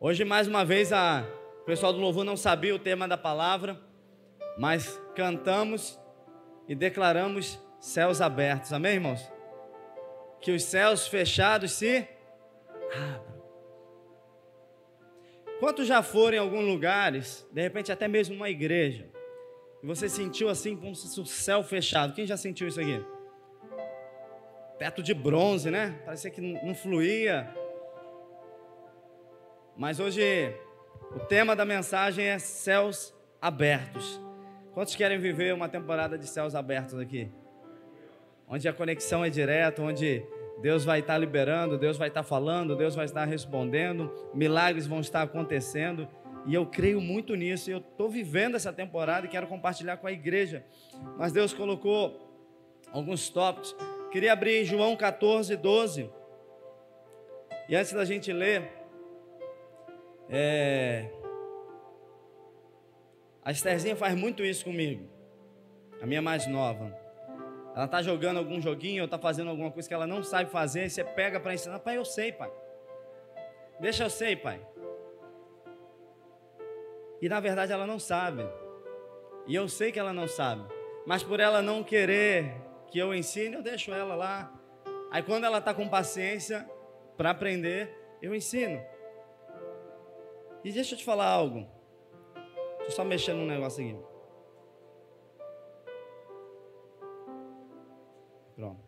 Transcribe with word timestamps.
Hoje, 0.00 0.24
mais 0.24 0.46
uma 0.46 0.64
vez, 0.64 0.92
a... 0.92 1.26
o 1.60 1.64
pessoal 1.64 1.92
do 1.92 1.98
louvor 1.98 2.24
não 2.24 2.36
sabia 2.36 2.72
o 2.72 2.78
tema 2.78 3.08
da 3.08 3.18
palavra, 3.18 3.80
mas 4.56 4.96
cantamos 5.16 5.98
e 6.68 6.74
declaramos 6.76 7.58
céus 7.80 8.20
abertos. 8.20 8.72
Amém, 8.72 8.94
irmãos? 8.94 9.28
Que 10.40 10.52
os 10.52 10.62
céus 10.62 11.08
fechados 11.08 11.72
se 11.72 12.06
abram. 12.94 13.42
Quantos 15.58 15.88
já 15.88 16.00
foram 16.00 16.36
em 16.36 16.40
alguns 16.40 16.64
lugares, 16.64 17.44
de 17.50 17.60
repente 17.60 17.90
até 17.90 18.06
mesmo 18.06 18.36
uma 18.36 18.48
igreja, 18.48 19.10
e 19.82 19.86
você 19.86 20.08
sentiu 20.08 20.48
assim 20.48 20.76
como 20.76 20.94
se 20.94 21.20
o 21.20 21.26
céu 21.26 21.64
fechado? 21.64 22.14
Quem 22.14 22.24
já 22.24 22.36
sentiu 22.36 22.68
isso 22.68 22.80
aqui? 22.80 23.04
Teto 24.78 25.02
de 25.02 25.12
bronze, 25.12 25.72
né? 25.72 26.00
Parecia 26.04 26.30
que 26.30 26.40
não 26.40 26.72
fluía. 26.72 27.52
Mas 29.78 30.00
hoje 30.00 30.52
o 31.14 31.20
tema 31.20 31.54
da 31.54 31.64
mensagem 31.64 32.26
é 32.26 32.36
céus 32.40 33.14
abertos. 33.40 34.20
Quantos 34.74 34.96
querem 34.96 35.20
viver 35.20 35.54
uma 35.54 35.68
temporada 35.68 36.18
de 36.18 36.26
céus 36.26 36.56
abertos 36.56 36.98
aqui? 36.98 37.30
Onde 38.48 38.68
a 38.68 38.72
conexão 38.72 39.24
é 39.24 39.30
direta, 39.30 39.80
onde 39.80 40.26
Deus 40.60 40.84
vai 40.84 40.98
estar 40.98 41.16
liberando, 41.16 41.78
Deus 41.78 41.96
vai 41.96 42.08
estar 42.08 42.24
falando, 42.24 42.74
Deus 42.74 42.96
vai 42.96 43.04
estar 43.04 43.24
respondendo, 43.24 44.12
milagres 44.34 44.84
vão 44.84 44.98
estar 44.98 45.22
acontecendo. 45.22 46.08
E 46.44 46.52
eu 46.52 46.66
creio 46.66 47.00
muito 47.00 47.36
nisso. 47.36 47.70
Eu 47.70 47.78
estou 47.78 48.10
vivendo 48.10 48.56
essa 48.56 48.72
temporada 48.72 49.26
e 49.26 49.30
quero 49.30 49.46
compartilhar 49.46 49.98
com 49.98 50.08
a 50.08 50.12
igreja. 50.12 50.64
Mas 51.16 51.30
Deus 51.30 51.54
colocou 51.54 52.28
alguns 52.90 53.28
tópicos. 53.28 53.76
Queria 54.10 54.32
abrir 54.32 54.64
João 54.64 54.96
14, 54.96 55.54
12. 55.54 56.10
E 57.68 57.76
antes 57.76 57.92
da 57.92 58.04
gente 58.04 58.32
ler, 58.32 58.77
é... 60.28 61.10
a 63.42 63.50
Estherzinha 63.50 63.96
faz 63.96 64.14
muito 64.14 64.44
isso 64.44 64.64
comigo, 64.64 65.08
a 66.00 66.06
minha 66.06 66.22
mais 66.22 66.46
nova. 66.46 66.96
Ela 67.74 67.84
está 67.84 68.02
jogando 68.02 68.38
algum 68.38 68.60
joguinho, 68.60 69.02
ou 69.02 69.04
está 69.04 69.18
fazendo 69.18 69.50
alguma 69.50 69.70
coisa 69.70 69.88
que 69.88 69.94
ela 69.94 70.06
não 70.06 70.22
sabe 70.22 70.50
fazer, 70.50 70.86
e 70.86 70.90
você 70.90 71.04
pega 71.04 71.38
para 71.38 71.54
ensinar. 71.54 71.78
Pai, 71.78 71.96
eu 71.96 72.04
sei, 72.04 72.32
pai. 72.32 72.50
Deixa 73.78 74.04
eu 74.04 74.10
sei, 74.10 74.34
pai. 74.34 74.60
E 77.20 77.28
na 77.28 77.40
verdade 77.40 77.72
ela 77.72 77.86
não 77.86 77.98
sabe. 77.98 78.44
E 79.46 79.54
eu 79.54 79.68
sei 79.68 79.92
que 79.92 79.98
ela 79.98 80.12
não 80.12 80.28
sabe. 80.28 80.62
Mas 81.06 81.22
por 81.22 81.40
ela 81.40 81.62
não 81.62 81.82
querer 81.82 82.52
que 82.90 82.98
eu 82.98 83.14
ensine, 83.14 83.54
eu 83.54 83.62
deixo 83.62 83.92
ela 83.92 84.14
lá. 84.14 84.52
Aí 85.10 85.22
quando 85.22 85.44
ela 85.44 85.58
está 85.58 85.72
com 85.72 85.88
paciência 85.88 86.68
para 87.16 87.30
aprender, 87.30 87.90
eu 88.20 88.34
ensino. 88.34 88.80
E 90.64 90.72
deixa 90.72 90.94
eu 90.94 90.98
te 90.98 91.04
falar 91.04 91.26
algo. 91.26 91.66
Eu 92.80 92.90
só 92.90 93.04
mexer 93.04 93.32
num 93.32 93.46
negócio 93.46 93.84
aqui. 93.84 93.96
Pronto. 98.56 98.80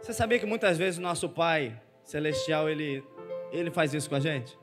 Você 0.00 0.12
sabia 0.12 0.38
que 0.38 0.46
muitas 0.46 0.78
vezes 0.78 0.98
o 0.98 1.02
nosso 1.02 1.28
Pai 1.28 1.80
Celestial, 2.02 2.68
ele, 2.68 3.04
ele 3.50 3.70
faz 3.70 3.92
isso 3.94 4.08
com 4.08 4.16
a 4.16 4.20
gente? 4.20 4.58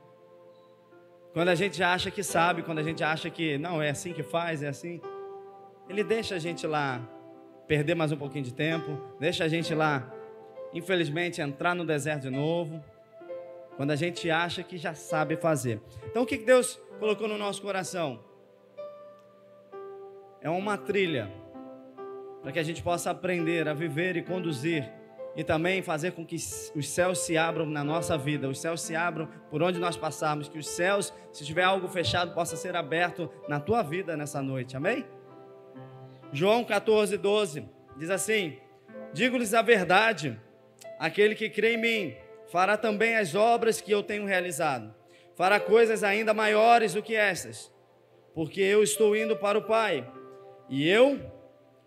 Quando 1.32 1.48
a 1.48 1.54
gente 1.54 1.82
acha 1.82 2.10
que 2.10 2.22
sabe, 2.22 2.62
quando 2.62 2.78
a 2.78 2.82
gente 2.82 3.02
acha 3.02 3.30
que 3.30 3.56
não, 3.58 3.80
é 3.80 3.90
assim 3.90 4.12
que 4.12 4.22
faz, 4.22 4.62
é 4.62 4.68
assim. 4.68 5.00
Ele 5.88 6.04
deixa 6.04 6.34
a 6.34 6.38
gente 6.38 6.66
lá 6.66 7.00
perder 7.66 7.94
mais 7.94 8.12
um 8.12 8.16
pouquinho 8.16 8.44
de 8.44 8.52
tempo, 8.52 8.98
deixa 9.18 9.44
a 9.44 9.48
gente 9.48 9.74
lá, 9.74 10.12
infelizmente, 10.74 11.40
entrar 11.40 11.74
no 11.74 11.86
deserto 11.86 12.22
de 12.22 12.30
novo, 12.30 12.84
quando 13.82 13.90
a 13.90 13.96
gente 13.96 14.30
acha 14.30 14.62
que 14.62 14.78
já 14.78 14.94
sabe 14.94 15.36
fazer. 15.36 15.82
Então, 16.06 16.22
o 16.22 16.26
que 16.26 16.38
Deus 16.38 16.78
colocou 17.00 17.26
no 17.26 17.36
nosso 17.36 17.60
coração? 17.60 18.22
É 20.40 20.48
uma 20.48 20.78
trilha 20.78 21.28
para 22.40 22.52
que 22.52 22.60
a 22.60 22.62
gente 22.62 22.80
possa 22.80 23.10
aprender 23.10 23.66
a 23.66 23.74
viver 23.74 24.16
e 24.16 24.22
conduzir 24.22 24.88
e 25.34 25.42
também 25.42 25.82
fazer 25.82 26.12
com 26.12 26.24
que 26.24 26.36
os 26.36 26.88
céus 26.88 27.18
se 27.18 27.36
abram 27.36 27.66
na 27.66 27.82
nossa 27.82 28.16
vida, 28.16 28.48
os 28.48 28.60
céus 28.60 28.80
se 28.82 28.94
abram 28.94 29.28
por 29.50 29.60
onde 29.64 29.80
nós 29.80 29.96
passarmos, 29.96 30.48
que 30.48 30.60
os 30.60 30.68
céus, 30.68 31.12
se 31.32 31.44
tiver 31.44 31.64
algo 31.64 31.88
fechado, 31.88 32.32
possa 32.34 32.54
ser 32.54 32.76
aberto 32.76 33.28
na 33.48 33.58
tua 33.58 33.82
vida 33.82 34.16
nessa 34.16 34.40
noite, 34.40 34.76
amém? 34.76 35.04
João 36.32 36.62
14, 36.62 37.18
12 37.18 37.64
diz 37.96 38.10
assim: 38.10 38.58
Digo-lhes 39.12 39.52
a 39.52 39.60
verdade, 39.60 40.38
aquele 41.00 41.34
que 41.34 41.50
crê 41.50 41.74
em 41.74 41.78
mim 41.78 42.22
fará 42.52 42.76
também 42.76 43.16
as 43.16 43.34
obras 43.34 43.80
que 43.80 43.90
eu 43.90 44.02
tenho 44.02 44.26
realizado, 44.26 44.94
fará 45.34 45.58
coisas 45.58 46.04
ainda 46.04 46.34
maiores 46.34 46.92
do 46.92 47.02
que 47.02 47.16
essas, 47.16 47.72
porque 48.34 48.60
eu 48.60 48.82
estou 48.82 49.16
indo 49.16 49.34
para 49.34 49.58
o 49.58 49.62
Pai, 49.62 50.06
e 50.68 50.86
eu 50.86 51.18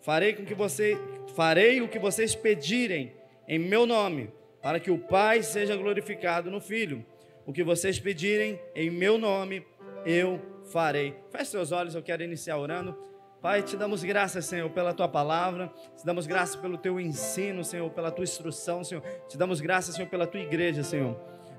farei 0.01 0.33
com 0.33 0.43
que 0.43 0.55
você 0.55 0.97
farei 1.35 1.81
o 1.81 1.87
que 1.87 1.99
vocês 1.99 2.33
pedirem 2.33 3.13
em 3.47 3.59
meu 3.59 3.85
nome, 3.85 4.33
para 4.59 4.79
que 4.79 4.89
o 4.89 4.97
Pai 4.97 5.43
seja 5.43 5.75
glorificado 5.75 6.49
no 6.49 6.59
Filho. 6.59 7.05
O 7.45 7.53
que 7.53 7.63
vocês 7.63 7.99
pedirem 7.99 8.59
em 8.73 8.89
meu 8.89 9.19
nome, 9.19 9.63
eu 10.03 10.41
farei. 10.71 11.13
Feche 11.29 11.51
seus 11.51 11.71
olhos, 11.71 11.93
eu 11.93 12.01
quero 12.01 12.23
iniciar 12.23 12.57
orando. 12.57 12.97
Pai, 13.45 13.61
te 13.61 13.77
damos 13.77 14.03
graças, 14.03 14.43
Senhor, 14.47 14.67
pela 14.71 14.91
tua 14.91 15.07
palavra, 15.07 15.71
te 15.95 16.03
damos 16.03 16.25
graças 16.25 16.55
pelo 16.55 16.79
teu 16.79 16.99
ensino, 16.99 17.63
Senhor, 17.63 17.87
pela 17.91 18.09
tua 18.09 18.23
instrução, 18.23 18.83
Senhor, 18.83 19.03
te 19.29 19.37
damos 19.37 19.61
graças, 19.61 19.93
Senhor, 19.93 20.09
pela 20.09 20.25
tua 20.25 20.39
igreja, 20.39 20.81
Senhor. 20.81 21.15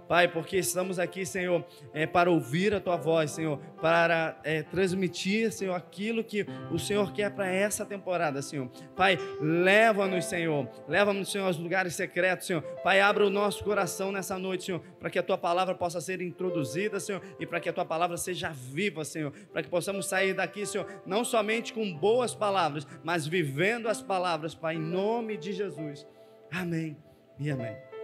Pai, 0.09 0.29
porque 0.29 0.57
estamos 0.57 0.99
aqui, 0.99 1.27
Senhor, 1.27 1.65
é, 1.93 2.07
para 2.07 2.31
ouvir 2.31 2.75
a 2.75 2.81
Tua 2.81 2.97
voz, 2.97 3.33
Senhor, 3.33 3.59
para 3.81 4.39
é, 4.45 4.63
transmitir, 4.63 5.53
Senhor, 5.53 5.75
aquilo 5.75 6.23
que 6.23 6.47
o 6.71 6.79
Senhor 6.79 7.13
quer 7.13 7.31
para 7.31 7.49
essa 7.49 7.85
temporada, 7.85 8.41
Senhor. 8.41 8.69
Pai, 8.95 9.19
leva-nos, 9.41 10.27
Senhor, 10.27 10.69
leva-nos, 10.89 11.31
Senhor, 11.31 11.47
aos 11.47 11.59
lugares 11.59 11.95
secretos, 11.95 12.47
Senhor. 12.47 12.63
Pai, 12.83 13.01
abra 13.01 13.27
o 13.27 13.31
nosso 13.31 13.65
coração 13.65 14.13
nessa 14.13 14.39
noite, 14.39 14.65
Senhor, 14.65 14.81
para 15.01 15.11
que 15.11 15.19
a 15.19 15.23
Tua 15.23 15.39
palavra 15.39 15.75
possa 15.75 16.01
ser 16.01 16.21
introduzida, 16.21 17.01
Senhor, 17.01 17.21
e 17.41 17.47
para 17.47 17.59
que 17.59 17.69
a 17.69 17.73
Tua 17.73 17.85
palavra 17.85 18.17
seja 18.17 18.51
viva, 18.51 19.05
Senhor, 19.05 19.33
para 19.53 19.63
que 19.63 19.69
possamos 19.69 20.07
sair 20.07 20.35
daqui, 20.35 20.65
Senhor, 20.65 20.87
não 21.05 21.25
somente 21.25 21.73
com 21.73 21.93
boas 21.93 22.35
palavras, 22.35 22.87
mas 23.03 23.27
vivendo 23.27 23.89
as 23.89 24.01
palavras, 24.01 24.55
Pai, 24.55 24.77
em 24.77 24.81
nome 24.81 25.37
de 25.37 25.53
Jesus. 25.53 26.07
Amém 26.53 26.97
e 27.39 27.51
amém. 27.51 27.96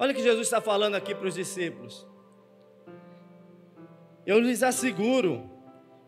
Olha 0.00 0.12
o 0.12 0.14
que 0.14 0.22
Jesus 0.22 0.46
está 0.46 0.60
falando 0.60 0.94
aqui 0.94 1.12
para 1.12 1.26
os 1.26 1.34
discípulos. 1.34 2.06
Eu 4.24 4.38
lhes 4.38 4.62
asseguro 4.62 5.50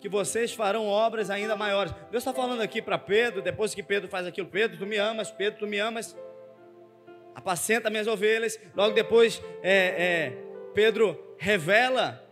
que 0.01 0.09
vocês 0.09 0.55
farão 0.55 0.87
obras 0.87 1.29
ainda 1.29 1.57
maiores. 1.57 1.93
Deus 2.09 2.23
está 2.23 2.33
falando 2.33 2.61
aqui 2.61 2.81
para 2.81 2.97
Pedro, 2.97 3.43
depois 3.43 3.75
que 3.75 3.83
Pedro 3.83 4.09
faz 4.09 4.29
aquilo, 4.29 4.47
Pedro, 4.47 4.79
tu 4.79 4.87
me 4.87 4.97
amas, 4.97 5.33
Pedro, 5.33 5.59
tu 5.59 5.67
me 5.67 5.81
amas, 5.81 6.17
apacenta 7.35 7.91
minhas 7.91 8.07
ovelhas. 8.07 8.61
Logo 8.77 8.95
depois, 8.95 9.43
é, 9.61 9.75
é, 9.75 10.33
Pedro 10.73 11.35
revela, 11.37 12.25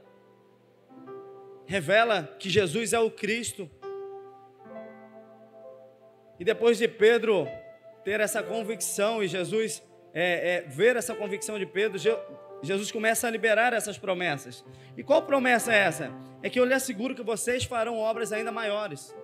revela 1.67 2.23
que 2.39 2.49
Jesus 2.49 2.93
é 2.93 3.01
o 3.01 3.11
Cristo. 3.11 3.69
E 6.39 6.45
depois 6.45 6.79
de 6.79 6.87
Pedro 6.87 7.49
ter 8.05 8.21
essa 8.21 8.45
convicção 8.45 9.25
e 9.25 9.27
Jesus 9.27 9.83
é, 10.13 10.57
é, 10.57 10.61
ver 10.69 10.97
essa 10.97 11.15
convicção 11.15 11.59
de 11.59 11.67
Pedro, 11.67 11.99
Jesus 12.63 12.91
começa 12.91 13.27
a 13.27 13.31
liberar 13.31 13.73
essas 13.73 13.99
promessas. 13.99 14.65
E 14.97 15.03
qual 15.03 15.23
promessa 15.23 15.73
é 15.73 15.79
essa? 15.79 16.13
É 16.43 16.51
que 16.51 16.59
eu 16.59 16.65
lhe 16.65 16.75
asseguro 16.75 17.15
que 17.15 17.23
vocês 17.23 17.65
farão 17.65 17.99
obras 17.99 18.33
ainda 18.33 18.51
maiores. 18.51 19.15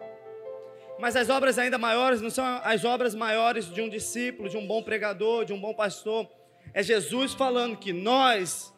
Mas 0.98 1.16
as 1.16 1.28
obras 1.28 1.58
ainda 1.58 1.76
maiores 1.76 2.20
não 2.20 2.30
são 2.30 2.44
as 2.62 2.84
obras 2.84 3.14
maiores 3.14 3.66
de 3.66 3.80
um 3.80 3.88
discípulo, 3.88 4.48
de 4.48 4.56
um 4.56 4.66
bom 4.66 4.82
pregador, 4.82 5.44
de 5.44 5.52
um 5.52 5.60
bom 5.60 5.74
pastor. 5.74 6.28
É 6.72 6.82
Jesus 6.82 7.34
falando 7.34 7.76
que 7.76 7.92
nós, 7.92 8.72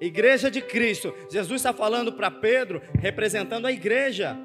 igreja 0.00 0.50
de 0.50 0.62
Cristo, 0.62 1.14
Jesus 1.30 1.60
está 1.60 1.72
falando 1.72 2.12
para 2.12 2.30
Pedro, 2.30 2.80
representando 3.00 3.66
a 3.66 3.72
igreja. 3.72 4.36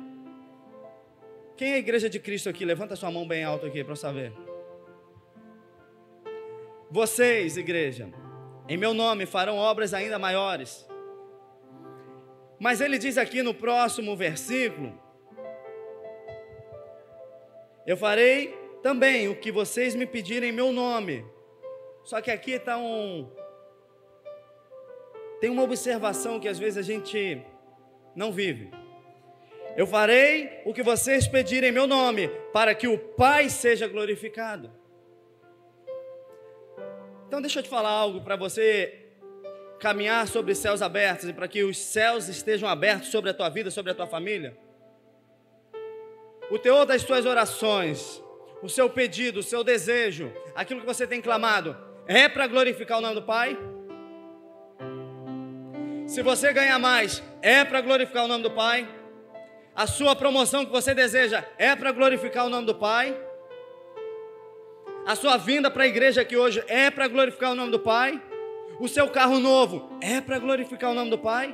Quem 1.56 1.72
é 1.72 1.76
a 1.76 1.80
igreja 1.80 2.10
de 2.10 2.20
Cristo 2.20 2.50
aqui? 2.50 2.66
Levanta 2.66 2.96
sua 2.96 3.12
mão 3.12 3.26
bem 3.26 3.44
alto 3.44 3.66
aqui 3.66 3.84
para 3.84 3.94
eu 3.94 3.98
saber. 3.98 4.34
Vocês, 6.94 7.58
igreja, 7.58 8.14
em 8.70 8.78
meu 8.78 8.94
nome 8.94 9.26
farão 9.26 9.58
obras 9.58 9.96
ainda 9.96 10.20
maiores. 10.20 10.88
Mas 12.60 12.82
ele 12.82 13.00
diz 13.00 13.18
aqui 13.18 13.42
no 13.42 13.52
próximo 13.52 14.16
versículo: 14.16 14.96
Eu 17.84 17.98
farei 17.98 18.56
também 18.84 19.28
o 19.28 19.36
que 19.36 19.52
vocês 19.52 19.96
me 19.96 20.06
pedirem 20.06 20.52
em 20.52 20.54
meu 20.54 20.72
nome. 20.72 21.26
Só 22.04 22.22
que 22.22 22.30
aqui 22.30 22.52
está 22.52 22.78
um. 22.78 23.28
Tem 25.42 25.50
uma 25.50 25.64
observação 25.64 26.40
que 26.40 26.48
às 26.48 26.60
vezes 26.60 26.78
a 26.78 26.84
gente 26.84 27.44
não 28.16 28.32
vive. 28.32 28.70
Eu 29.76 29.88
farei 29.88 30.62
o 30.64 30.72
que 30.72 30.84
vocês 30.84 31.28
pedirem 31.28 31.72
em 31.72 31.74
meu 31.74 31.88
nome, 31.88 32.28
para 32.54 32.76
que 32.76 32.88
o 32.88 33.00
Pai 33.00 33.50
seja 33.50 33.88
glorificado. 33.88 34.83
Então 37.34 37.42
deixa 37.42 37.58
eu 37.58 37.64
te 37.64 37.70
falar 37.70 37.90
algo 37.90 38.22
para 38.22 38.36
você 38.36 39.08
caminhar 39.80 40.28
sobre 40.28 40.54
céus 40.54 40.84
abertos 40.84 41.28
e 41.28 41.34
para 41.34 41.48
que 41.48 41.64
os 41.64 41.80
céus 41.80 42.28
estejam 42.28 42.70
abertos 42.70 43.10
sobre 43.10 43.32
a 43.32 43.34
tua 43.34 43.50
vida, 43.50 43.72
sobre 43.72 43.92
a 43.92 43.96
tua 43.96 44.06
família. 44.06 44.56
O 46.52 46.60
teor 46.60 46.86
das 46.86 47.04
tuas 47.04 47.26
orações, 47.26 48.22
o 48.62 48.70
seu 48.70 48.88
pedido, 48.88 49.40
o 49.40 49.44
seu 49.44 49.64
desejo, 49.64 50.32
aquilo 50.54 50.82
que 50.82 50.86
você 50.86 51.08
tem 51.08 51.20
clamado, 51.20 51.76
é 52.06 52.30
para 52.30 52.46
glorificar 52.46 53.00
o 53.00 53.02
nome 53.02 53.16
do 53.16 53.24
Pai? 53.24 53.58
Se 56.06 56.22
você 56.22 56.54
ganhar 56.54 56.78
mais, 56.78 57.24
é 57.42 57.66
para 57.66 57.82
glorificar 57.82 58.26
o 58.26 58.28
nome 58.28 58.44
do 58.44 58.52
Pai? 58.52 58.88
A 59.76 59.88
sua 59.88 60.16
promoção 60.16 60.68
que 60.68 60.72
você 60.72 60.94
deseja 60.94 61.44
é 61.58 61.76
para 61.76 61.92
glorificar 61.92 62.46
o 62.46 62.50
nome 62.50 62.68
do 62.68 62.76
Pai? 62.76 63.20
A 65.06 65.16
sua 65.18 65.36
vinda 65.36 65.70
para 65.70 65.84
a 65.84 65.88
igreja 65.88 66.22
aqui 66.22 66.38
hoje 66.38 66.64
é 66.66 66.90
para 66.90 67.10
glorificar 67.10 67.52
o 67.52 67.56
nome 67.56 67.72
do 67.72 67.80
Pai? 67.80 68.22
O 68.80 68.88
seu 68.88 69.10
carro 69.10 69.38
novo 69.38 69.98
é 70.02 70.22
para 70.22 70.40
glorificar 70.40 70.92
o 70.92 70.94
nome 70.94 71.10
do 71.10 71.20
Pai? 71.20 71.54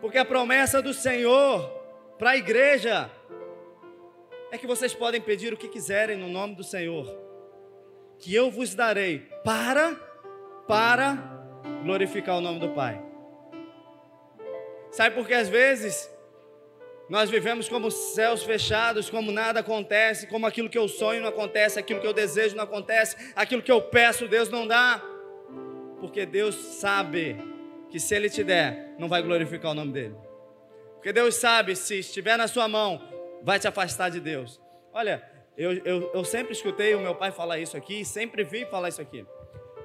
Porque 0.00 0.18
a 0.18 0.24
promessa 0.24 0.82
do 0.82 0.92
Senhor 0.92 1.62
para 2.18 2.30
a 2.30 2.36
igreja 2.36 3.08
é 4.50 4.58
que 4.58 4.66
vocês 4.66 4.92
podem 4.94 5.20
pedir 5.20 5.52
o 5.52 5.56
que 5.56 5.68
quiserem 5.68 6.16
no 6.16 6.28
nome 6.28 6.56
do 6.56 6.64
Senhor, 6.64 7.06
que 8.18 8.34
eu 8.34 8.50
vos 8.50 8.74
darei 8.74 9.20
para 9.44 9.94
para 10.66 11.16
glorificar 11.84 12.36
o 12.36 12.40
nome 12.40 12.58
do 12.58 12.70
Pai. 12.70 13.00
Sabe 14.90 15.14
por 15.14 15.26
que 15.26 15.34
às 15.34 15.48
vezes 15.48 16.10
nós 17.08 17.28
vivemos 17.28 17.68
como 17.68 17.90
céus 17.90 18.42
fechados, 18.42 19.10
como 19.10 19.30
nada 19.30 19.60
acontece, 19.60 20.26
como 20.26 20.46
aquilo 20.46 20.70
que 20.70 20.78
eu 20.78 20.88
sonho 20.88 21.20
não 21.20 21.28
acontece, 21.28 21.78
aquilo 21.78 22.00
que 22.00 22.06
eu 22.06 22.12
desejo 22.12 22.56
não 22.56 22.64
acontece, 22.64 23.16
aquilo 23.36 23.62
que 23.62 23.72
eu 23.72 23.82
peço 23.82 24.26
Deus 24.26 24.48
não 24.48 24.66
dá. 24.66 25.02
Porque 26.00 26.24
Deus 26.24 26.54
sabe 26.54 27.36
que 27.90 28.00
se 28.00 28.14
Ele 28.14 28.30
te 28.30 28.42
der, 28.42 28.94
não 28.98 29.08
vai 29.08 29.22
glorificar 29.22 29.72
o 29.72 29.74
nome 29.74 29.92
dEle. 29.92 30.16
Porque 30.94 31.12
Deus 31.12 31.34
sabe, 31.34 31.76
se 31.76 31.98
estiver 31.98 32.38
na 32.38 32.48
sua 32.48 32.66
mão, 32.66 33.00
vai 33.42 33.58
te 33.58 33.68
afastar 33.68 34.10
de 34.10 34.20
Deus. 34.20 34.60
Olha, 34.92 35.22
eu, 35.56 35.72
eu, 35.84 36.10
eu 36.14 36.24
sempre 36.24 36.52
escutei 36.52 36.94
o 36.94 37.00
meu 37.00 37.14
pai 37.14 37.30
falar 37.30 37.58
isso 37.58 37.76
aqui, 37.76 38.04
sempre 38.04 38.42
vi 38.42 38.64
falar 38.64 38.88
isso 38.88 39.02
aqui. 39.02 39.26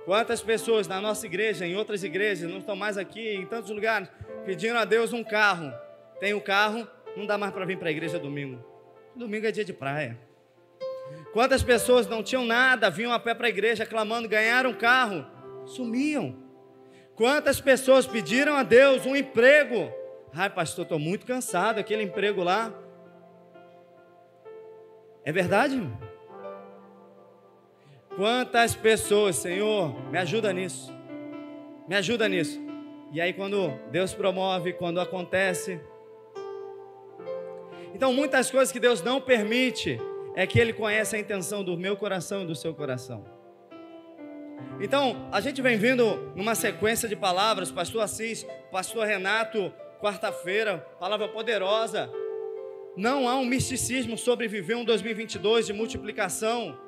Quantas 0.05 0.41
pessoas 0.41 0.87
na 0.87 0.99
nossa 0.99 1.25
igreja, 1.25 1.67
em 1.67 1.75
outras 1.75 2.03
igrejas, 2.03 2.49
não 2.49 2.59
estão 2.59 2.75
mais 2.75 2.97
aqui, 2.97 3.35
em 3.35 3.45
tantos 3.45 3.69
lugares, 3.69 4.09
pedindo 4.45 4.77
a 4.77 4.85
Deus 4.85 5.13
um 5.13 5.23
carro. 5.23 5.71
Tem 6.19 6.33
o 6.33 6.37
um 6.37 6.41
carro, 6.41 6.87
não 7.15 7.25
dá 7.25 7.37
mais 7.37 7.53
para 7.53 7.65
vir 7.65 7.77
para 7.77 7.89
a 7.89 7.91
igreja 7.91 8.19
domingo. 8.19 8.63
Domingo 9.15 9.45
é 9.45 9.51
dia 9.51 9.65
de 9.65 9.73
praia. 9.73 10.17
Quantas 11.33 11.63
pessoas 11.63 12.07
não 12.07 12.23
tinham 12.23 12.45
nada, 12.45 12.89
vinham 12.89 13.11
a 13.11 13.19
pé 13.19 13.33
para 13.33 13.47
a 13.47 13.49
igreja 13.49 13.85
clamando, 13.85 14.27
ganharam 14.27 14.71
um 14.71 14.73
carro, 14.73 15.25
sumiam. 15.65 16.35
Quantas 17.15 17.59
pessoas 17.59 18.07
pediram 18.07 18.55
a 18.55 18.63
Deus 18.63 19.05
um 19.05 19.15
emprego? 19.15 19.91
Ai, 20.33 20.49
pastor, 20.49 20.83
estou 20.83 20.99
muito 20.99 21.25
cansado, 21.25 21.79
aquele 21.79 22.03
emprego 22.03 22.43
lá. 22.43 22.73
É 25.23 25.31
verdade? 25.31 25.81
Quantas 28.15 28.75
pessoas, 28.75 29.35
Senhor, 29.35 29.99
me 30.09 30.17
ajuda 30.17 30.51
nisso. 30.53 30.93
Me 31.87 31.95
ajuda 31.95 32.27
nisso. 32.27 32.59
E 33.11 33.19
aí, 33.19 33.33
quando 33.33 33.71
Deus 33.91 34.13
promove, 34.13 34.73
quando 34.73 34.99
acontece, 34.99 35.81
então, 37.93 38.13
muitas 38.13 38.51
coisas 38.51 38.71
que 38.71 38.79
Deus 38.79 39.01
não 39.01 39.19
permite 39.19 39.99
é 40.35 40.45
que 40.45 40.59
Ele 40.59 40.73
conhece 40.73 41.15
a 41.15 41.19
intenção 41.19 41.63
do 41.63 41.75
meu 41.75 41.97
coração 41.97 42.43
e 42.43 42.47
do 42.47 42.55
seu 42.55 42.73
coração. 42.73 43.25
Então, 44.79 45.27
a 45.31 45.41
gente 45.41 45.61
vem 45.61 45.77
vindo 45.77 46.31
numa 46.35 46.55
sequência 46.55 47.07
de 47.09 47.15
palavras, 47.15 47.71
Pastor 47.71 48.01
Assis, 48.01 48.45
Pastor 48.71 49.05
Renato, 49.05 49.73
quarta-feira, 49.99 50.77
palavra 50.99 51.27
poderosa. 51.27 52.09
Não 52.95 53.27
há 53.27 53.35
um 53.35 53.45
misticismo 53.45 54.17
sobre 54.17 54.47
viver 54.47 54.75
um 54.75 54.85
2022 54.85 55.65
de 55.67 55.73
multiplicação 55.73 56.79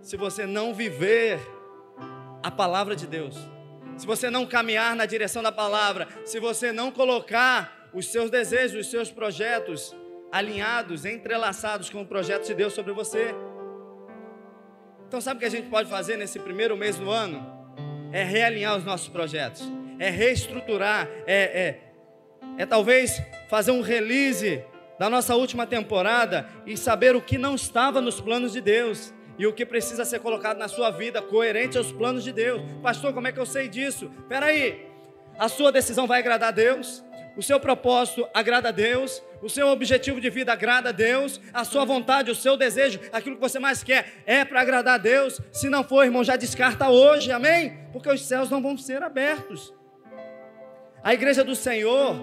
se 0.00 0.16
você 0.16 0.46
não 0.46 0.72
viver 0.72 1.40
a 2.42 2.50
palavra 2.50 2.94
de 2.94 3.06
Deus. 3.06 3.36
Se 3.96 4.06
você 4.06 4.30
não 4.30 4.46
caminhar 4.46 4.94
na 4.94 5.06
direção 5.06 5.42
da 5.42 5.52
palavra, 5.52 6.08
se 6.24 6.38
você 6.38 6.72
não 6.72 6.90
colocar 6.90 7.90
os 7.92 8.06
seus 8.06 8.30
desejos, 8.30 8.86
os 8.86 8.90
seus 8.90 9.10
projetos 9.10 9.94
alinhados, 10.30 11.04
entrelaçados 11.04 11.90
com 11.90 12.02
o 12.02 12.06
projeto 12.06 12.46
de 12.46 12.54
Deus 12.54 12.72
sobre 12.72 12.92
você. 12.92 13.34
Então, 15.06 15.20
sabe 15.20 15.36
o 15.36 15.40
que 15.40 15.46
a 15.46 15.50
gente 15.50 15.68
pode 15.68 15.88
fazer 15.88 16.16
nesse 16.16 16.38
primeiro 16.38 16.76
mês 16.76 16.96
do 16.96 17.10
ano? 17.10 17.54
É 18.12 18.24
realinhar 18.24 18.76
os 18.76 18.84
nossos 18.84 19.08
projetos, 19.08 19.62
é 19.98 20.10
reestruturar, 20.10 21.08
é, 21.26 21.34
é, 21.36 21.80
é 22.58 22.66
talvez 22.66 23.20
fazer 23.48 23.70
um 23.70 23.80
release 23.80 24.62
da 24.98 25.08
nossa 25.10 25.34
última 25.36 25.66
temporada 25.66 26.48
e 26.64 26.76
saber 26.76 27.14
o 27.14 27.20
que 27.20 27.38
não 27.38 27.54
estava 27.54 28.00
nos 28.00 28.20
planos 28.20 28.52
de 28.52 28.60
Deus 28.60 29.12
e 29.38 29.46
o 29.46 29.52
que 29.52 29.66
precisa 29.66 30.04
ser 30.04 30.20
colocado 30.20 30.58
na 30.58 30.68
sua 30.68 30.90
vida 30.90 31.20
coerente 31.20 31.76
aos 31.76 31.92
planos 31.92 32.24
de 32.24 32.32
Deus. 32.32 32.62
Pastor, 32.82 33.12
como 33.12 33.28
é 33.28 33.32
que 33.32 33.38
eu 33.38 33.46
sei 33.46 33.68
disso? 33.68 34.10
Espera 34.22 34.46
aí, 34.46 34.86
a 35.38 35.48
sua 35.48 35.70
decisão 35.70 36.06
vai 36.06 36.20
agradar 36.20 36.48
a 36.48 36.52
Deus? 36.52 37.04
O 37.36 37.42
seu 37.42 37.60
propósito 37.60 38.26
agrada 38.32 38.68
a 38.68 38.72
Deus? 38.72 39.22
o 39.42 39.48
seu 39.48 39.68
objetivo 39.68 40.20
de 40.20 40.30
vida 40.30 40.52
agrada 40.52 40.88
a 40.88 40.92
Deus, 40.92 41.40
a 41.52 41.64
sua 41.64 41.84
vontade, 41.84 42.30
o 42.30 42.34
seu 42.34 42.56
desejo, 42.56 43.00
aquilo 43.12 43.36
que 43.36 43.40
você 43.40 43.58
mais 43.58 43.82
quer 43.82 44.22
é 44.26 44.44
para 44.44 44.60
agradar 44.60 44.94
a 44.94 44.98
Deus. 44.98 45.40
Se 45.52 45.68
não 45.68 45.84
for, 45.84 46.04
irmão, 46.04 46.24
já 46.24 46.36
descarta 46.36 46.88
hoje, 46.88 47.30
amém? 47.30 47.78
Porque 47.92 48.10
os 48.10 48.22
céus 48.22 48.50
não 48.50 48.62
vão 48.62 48.76
ser 48.76 49.02
abertos. 49.02 49.74
A 51.02 51.14
igreja 51.14 51.44
do 51.44 51.54
Senhor, 51.54 52.16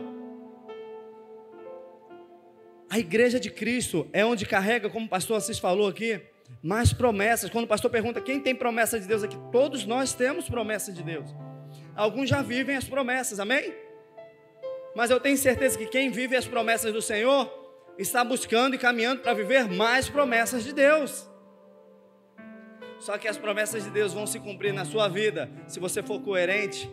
a 2.89 2.99
igreja 2.99 3.39
de 3.39 3.49
Cristo 3.49 4.07
é 4.11 4.25
onde 4.25 4.45
carrega, 4.45 4.89
como 4.89 5.05
o 5.05 5.09
pastor 5.09 5.37
Assis 5.37 5.57
falou 5.57 5.87
aqui, 5.87 6.21
mais 6.61 6.91
promessas. 6.91 7.49
Quando 7.49 7.65
o 7.65 7.67
pastor 7.67 7.89
pergunta 7.89 8.19
quem 8.19 8.39
tem 8.39 8.53
promessa 8.53 8.99
de 8.99 9.07
Deus 9.07 9.23
aqui, 9.23 9.37
todos 9.51 9.85
nós 9.85 10.13
temos 10.13 10.49
promessa 10.49 10.91
de 10.91 11.01
Deus. 11.01 11.33
Alguns 11.95 12.29
já 12.29 12.41
vivem 12.41 12.75
as 12.75 12.83
promessas, 12.83 13.39
amém? 13.39 13.73
Mas 14.95 15.09
eu 15.09 15.19
tenho 15.19 15.37
certeza 15.37 15.77
que 15.77 15.85
quem 15.85 16.09
vive 16.09 16.35
as 16.35 16.47
promessas 16.47 16.93
do 16.93 17.01
Senhor 17.01 17.51
está 17.97 18.23
buscando 18.23 18.75
e 18.75 18.79
caminhando 18.79 19.21
para 19.21 19.33
viver 19.33 19.67
mais 19.67 20.09
promessas 20.09 20.63
de 20.63 20.73
Deus. 20.73 21.29
Só 22.99 23.17
que 23.17 23.27
as 23.27 23.37
promessas 23.37 23.83
de 23.83 23.89
Deus 23.89 24.13
vão 24.13 24.25
se 24.25 24.39
cumprir 24.39 24.73
na 24.73 24.85
sua 24.85 25.07
vida 25.07 25.49
se 25.67 25.79
você 25.79 26.01
for 26.01 26.21
coerente 26.21 26.89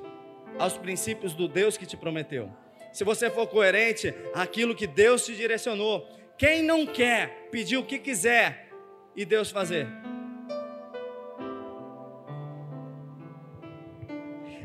aos 0.59 0.77
princípios 0.77 1.35
do 1.35 1.47
Deus 1.47 1.77
que 1.77 1.87
te 1.87 1.97
prometeu. 1.97 2.51
Se 2.93 3.05
você 3.05 3.31
for 3.31 3.47
coerente 3.47 4.13
àquilo 4.35 4.75
que 4.75 4.87
Deus 4.87 5.25
te 5.25 5.37
direcionou. 5.37 6.07
Quem 6.37 6.63
não 6.63 6.87
quer 6.87 7.49
pedir 7.51 7.77
o 7.77 7.85
que 7.85 7.99
quiser 7.99 8.71
e 9.15 9.25
Deus 9.25 9.51
fazer? 9.51 9.87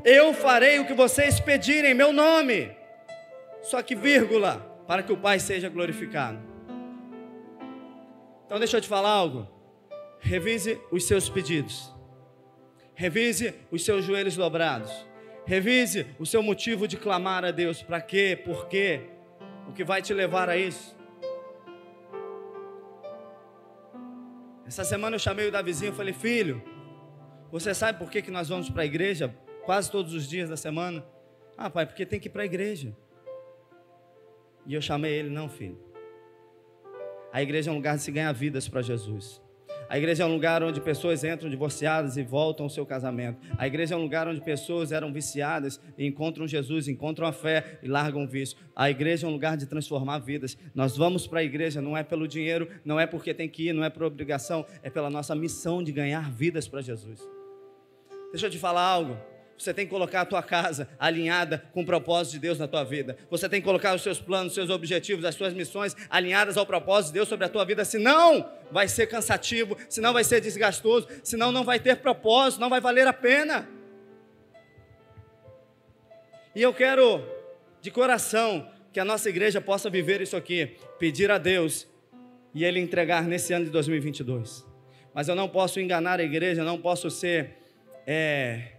Eu 0.04 0.34
farei 0.34 0.80
o 0.80 0.86
que 0.86 0.94
vocês 0.94 1.40
pedirem 1.40 1.92
em 1.92 1.96
meu 1.96 2.14
nome. 2.14 2.75
Só 3.66 3.82
que 3.82 3.96
vírgula, 3.96 4.60
para 4.88 5.02
que 5.02 5.12
o 5.12 5.18
Pai 5.18 5.40
seja 5.40 5.70
glorificado. 5.70 6.38
Então 8.46 8.60
deixa 8.60 8.78
eu 8.78 8.82
te 8.82 8.88
falar 8.88 9.10
algo. 9.10 9.48
Revise 10.20 10.80
os 10.92 11.06
seus 11.08 11.28
pedidos. 11.30 11.92
Revise 12.94 13.56
os 13.72 13.84
seus 13.84 14.06
joelhos 14.06 14.36
dobrados. 14.36 14.92
Revise 15.48 16.06
o 16.20 16.28
seu 16.28 16.44
motivo 16.44 16.88
de 16.88 16.96
clamar 16.96 17.44
a 17.44 17.50
Deus. 17.50 17.82
Para 17.82 18.00
quê? 18.00 18.40
Por 18.46 18.68
quê? 18.68 19.02
O 19.68 19.74
que 19.74 19.84
vai 19.84 20.00
te 20.00 20.14
levar 20.14 20.48
a 20.48 20.56
isso? 20.56 20.96
Essa 24.68 24.84
semana 24.84 25.16
eu 25.16 25.20
chamei 25.20 25.48
o 25.48 25.52
Davizinho 25.52 25.92
e 25.92 25.96
falei: 25.96 26.14
Filho, 26.14 26.62
você 27.52 27.74
sabe 27.74 27.98
por 27.98 28.12
que, 28.12 28.22
que 28.22 28.30
nós 28.30 28.48
vamos 28.48 28.70
para 28.70 28.84
a 28.84 28.86
igreja 28.86 29.36
quase 29.64 29.90
todos 29.90 30.14
os 30.14 30.30
dias 30.30 30.50
da 30.50 30.58
semana? 30.58 31.04
Ah, 31.58 31.68
pai, 31.68 31.88
porque 31.88 32.06
tem 32.06 32.20
que 32.20 32.28
ir 32.28 32.32
para 32.32 32.44
a 32.44 32.46
igreja. 32.46 32.96
E 34.66 34.74
eu 34.74 34.82
chamei 34.82 35.14
ele, 35.14 35.30
não, 35.30 35.48
filho. 35.48 35.78
A 37.32 37.42
igreja 37.42 37.70
é 37.70 37.74
um 37.74 37.76
lugar 37.76 37.98
de 37.98 38.04
se 38.04 38.12
ganhar 38.12 38.32
vidas 38.32 38.68
para 38.68 38.82
Jesus. 38.82 39.42
A 39.88 39.98
igreja 39.98 40.24
é 40.24 40.26
um 40.26 40.34
lugar 40.34 40.64
onde 40.64 40.82
pessoas 40.82 41.24
entram 41.24 41.50
divorciadas 41.50 42.18
e 42.18 42.24
voltam 42.24 42.66
ao 42.66 42.70
seu 42.70 42.86
casamento. 42.86 43.40
A 43.58 43.68
igreja 43.68 43.94
é 43.94 43.98
um 43.98 44.02
lugar 44.02 44.28
onde 44.28 44.42
pessoas 44.42 44.92
eram 44.92 45.14
viciadas 45.14 45.80
e 45.98 46.08
encontram 46.08 46.48
Jesus, 46.48 46.88
encontram 46.88 47.28
a 47.28 47.32
fé 47.32 47.80
e 47.84 47.88
largam 47.88 48.24
o 48.24 48.28
vício. 48.28 48.58
A 48.76 48.90
igreja 48.90 49.28
é 49.28 49.30
um 49.30 49.34
lugar 49.34 49.56
de 49.58 49.68
transformar 49.68 50.20
vidas. 50.20 50.58
Nós 50.74 50.98
vamos 50.98 51.28
para 51.28 51.42
a 51.42 51.44
igreja 51.44 51.82
não 51.82 51.96
é 51.96 52.04
pelo 52.04 52.28
dinheiro, 52.28 52.68
não 52.84 53.00
é 53.00 53.06
porque 53.06 53.34
tem 53.34 53.48
que 53.48 53.70
ir, 53.70 53.74
não 53.74 53.84
é 53.84 53.90
por 53.90 54.04
obrigação, 54.04 54.66
é 54.82 54.90
pela 54.90 55.10
nossa 55.10 55.36
missão 55.36 55.84
de 55.84 55.92
ganhar 55.92 56.32
vidas 56.32 56.68
para 56.68 56.82
Jesus. 56.82 57.20
Deixa 58.32 58.48
eu 58.48 58.52
te 58.52 58.58
falar 58.58 58.82
algo. 58.82 59.16
Você 59.58 59.74
tem 59.74 59.86
que 59.86 59.92
colocar 59.92 60.22
a 60.22 60.26
tua 60.26 60.44
casa 60.44 60.88
alinhada 61.00 61.64
com 61.74 61.82
o 61.82 61.86
propósito 61.86 62.34
de 62.34 62.40
Deus 62.40 62.60
na 62.60 62.68
tua 62.68 62.84
vida. 62.84 63.18
Você 63.30 63.48
tem 63.48 63.62
que 63.62 63.66
colocar 63.66 63.96
os 63.96 64.02
seus 64.02 64.20
planos, 64.20 64.48
os 64.48 64.56
seus 64.56 64.70
objetivos, 64.70 65.24
as 65.24 65.36
suas 65.36 65.54
missões 65.54 65.96
alinhadas 66.10 66.58
ao 66.58 66.66
propósito 66.66 67.08
de 67.08 67.20
Deus 67.20 67.30
sobre 67.30 67.46
a 67.46 67.50
tua 67.50 67.64
vida. 67.64 67.86
Senão, 67.86 68.50
vai 68.70 68.88
ser 68.88 69.08
cansativo, 69.08 69.78
senão 69.88 70.12
vai 70.12 70.24
ser 70.24 70.42
desgastoso, 70.42 71.08
senão 71.24 71.52
não 71.52 71.64
vai 71.64 71.80
ter 71.80 71.96
propósito, 71.98 72.60
não 72.60 72.70
vai 72.70 72.82
valer 72.82 73.08
a 73.08 73.14
pena. 73.14 73.68
E 76.54 76.62
eu 76.62 76.74
quero, 76.74 77.26
de 77.82 77.92
coração, 77.92 78.70
que 78.92 79.00
a 79.00 79.06
nossa 79.06 79.30
igreja 79.30 79.62
possa 79.62 79.90
viver 79.90 80.22
isso 80.22 80.36
aqui, 80.36 80.78
pedir 81.00 81.32
a 81.32 81.38
Deus 81.38 81.88
e 82.54 82.64
Ele 82.64 82.80
entregar 82.80 83.24
nesse 83.24 83.54
ano 83.54 83.66
de 83.66 83.72
2022. 83.72 84.66
Mas 85.14 85.30
eu 85.30 85.36
não 85.36 85.48
posso 85.48 85.80
enganar 85.80 86.20
a 86.20 86.24
igreja, 86.24 86.64
não 86.64 86.78
posso 86.78 87.10
ser 87.10 87.58
é, 88.06 88.75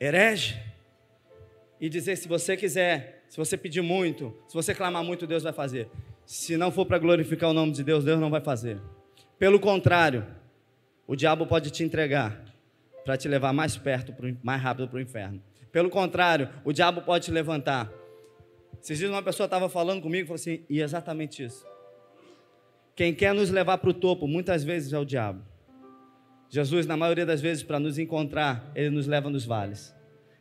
herege 0.00 0.58
e 1.80 1.88
dizer: 1.88 2.16
se 2.16 2.26
você 2.26 2.56
quiser, 2.56 3.24
se 3.28 3.36
você 3.36 3.56
pedir 3.56 3.82
muito, 3.82 4.34
se 4.48 4.54
você 4.54 4.74
clamar 4.74 5.04
muito, 5.04 5.26
Deus 5.26 5.42
vai 5.42 5.52
fazer. 5.52 5.88
Se 6.24 6.56
não 6.56 6.72
for 6.72 6.86
para 6.86 6.98
glorificar 6.98 7.50
o 7.50 7.52
nome 7.52 7.72
de 7.72 7.84
Deus, 7.84 8.04
Deus 8.04 8.18
não 8.18 8.30
vai 8.30 8.40
fazer. 8.40 8.80
Pelo 9.38 9.60
contrário, 9.60 10.26
o 11.06 11.16
diabo 11.16 11.46
pode 11.46 11.70
te 11.70 11.82
entregar 11.82 12.44
para 13.04 13.16
te 13.16 13.28
levar 13.28 13.52
mais 13.52 13.76
perto, 13.76 14.14
mais 14.42 14.62
rápido 14.62 14.88
para 14.88 14.98
o 14.98 15.00
inferno. 15.00 15.42
Pelo 15.72 15.90
contrário, 15.90 16.48
o 16.64 16.72
diabo 16.72 17.02
pode 17.02 17.26
te 17.26 17.30
levantar. 17.30 17.90
Esses 18.82 18.98
dias 18.98 19.10
uma 19.10 19.22
pessoa 19.22 19.44
estava 19.44 19.68
falando 19.68 20.02
comigo 20.02 20.24
e 20.24 20.26
falou 20.26 20.36
assim, 20.36 20.64
e 20.68 20.80
exatamente 20.80 21.44
isso. 21.44 21.66
Quem 22.94 23.14
quer 23.14 23.34
nos 23.34 23.50
levar 23.50 23.78
para 23.78 23.90
o 23.90 23.94
topo, 23.94 24.26
muitas 24.26 24.62
vezes 24.64 24.92
é 24.92 24.98
o 24.98 25.04
diabo. 25.04 25.44
Jesus, 26.50 26.84
na 26.84 26.96
maioria 26.96 27.24
das 27.24 27.40
vezes, 27.40 27.62
para 27.62 27.78
nos 27.78 27.96
encontrar, 27.96 28.72
ele 28.74 28.90
nos 28.90 29.06
leva 29.06 29.30
nos 29.30 29.44
vales. 29.46 29.94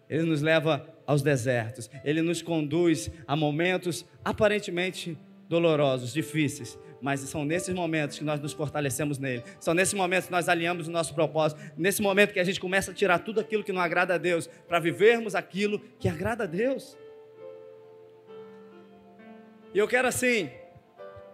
Ele 0.09 0.23
nos 0.23 0.41
leva 0.41 0.91
aos 1.05 1.21
desertos. 1.21 1.87
Ele 2.03 2.23
nos 2.23 2.41
conduz 2.41 3.11
a 3.27 3.35
momentos 3.35 4.03
aparentemente 4.25 5.15
dolorosos, 5.47 6.11
difíceis, 6.11 6.77
mas 6.99 7.19
são 7.21 7.45
nesses 7.45 7.73
momentos 7.73 8.17
que 8.17 8.23
nós 8.23 8.39
nos 8.39 8.53
fortalecemos 8.53 9.19
nele. 9.19 9.43
São 9.59 9.75
nesses 9.75 9.93
momentos 9.93 10.25
que 10.25 10.31
nós 10.31 10.49
alinhamos 10.49 10.87
o 10.87 10.91
nosso 10.91 11.13
propósito. 11.13 11.61
Nesse 11.77 12.01
momento 12.01 12.33
que 12.33 12.39
a 12.39 12.43
gente 12.43 12.59
começa 12.59 12.89
a 12.89 12.93
tirar 12.93 13.19
tudo 13.19 13.39
aquilo 13.39 13.63
que 13.63 13.71
não 13.71 13.81
agrada 13.81 14.15
a 14.15 14.17
Deus 14.17 14.47
para 14.67 14.79
vivermos 14.79 15.35
aquilo 15.35 15.79
que 15.99 16.09
agrada 16.09 16.45
a 16.45 16.47
Deus. 16.47 16.97
E 19.75 19.77
eu 19.77 19.87
quero 19.87 20.07
assim 20.07 20.49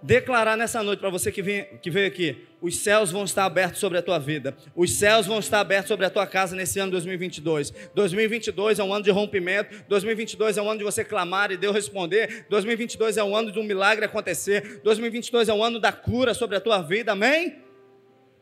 declarar 0.02 0.56
nessa 0.56 0.84
noite 0.84 1.00
para 1.00 1.10
você 1.10 1.32
que, 1.32 1.42
vem, 1.42 1.66
que 1.82 1.90
veio 1.90 2.08
aqui: 2.08 2.48
os 2.62 2.78
céus 2.78 3.12
vão 3.12 3.24
estar 3.24 3.46
abertos 3.46 3.80
sobre 3.80 3.98
a 3.98 4.02
tua 4.02 4.20
vida, 4.20 4.56
os 4.76 4.92
céus 4.92 5.26
vão 5.26 5.40
estar 5.40 5.60
abertos 5.60 5.88
sobre 5.88 6.06
a 6.06 6.10
tua 6.10 6.28
casa 6.28 6.56
nesse 6.56 6.80
ano 6.80 6.92
2022. 6.92 7.72
2022 7.94 8.80
é 8.80 8.84
um 8.84 8.94
ano 8.94 9.04
de 9.04 9.12
rompimento, 9.12 9.84
2022 9.88 10.58
é 10.58 10.62
um 10.62 10.70
ano 10.70 10.80
de 10.80 10.84
você 10.84 11.04
clamar 11.04 11.52
e 11.52 11.58
Deus 11.58 11.76
responder, 11.76 12.46
2022 12.50 13.18
é 13.18 13.24
um 13.24 13.36
ano 13.36 13.52
de 13.52 13.60
um 13.60 13.64
milagre 13.64 14.06
acontecer, 14.06 14.82
2022 14.84 15.50
é 15.50 15.54
um 15.54 15.64
ano 15.64 15.80
da 15.80 15.92
cura 15.92 16.34
sobre 16.34 16.58
a 16.58 16.62
tua 16.62 16.82
vida, 16.82 17.12
amém? 17.12 17.58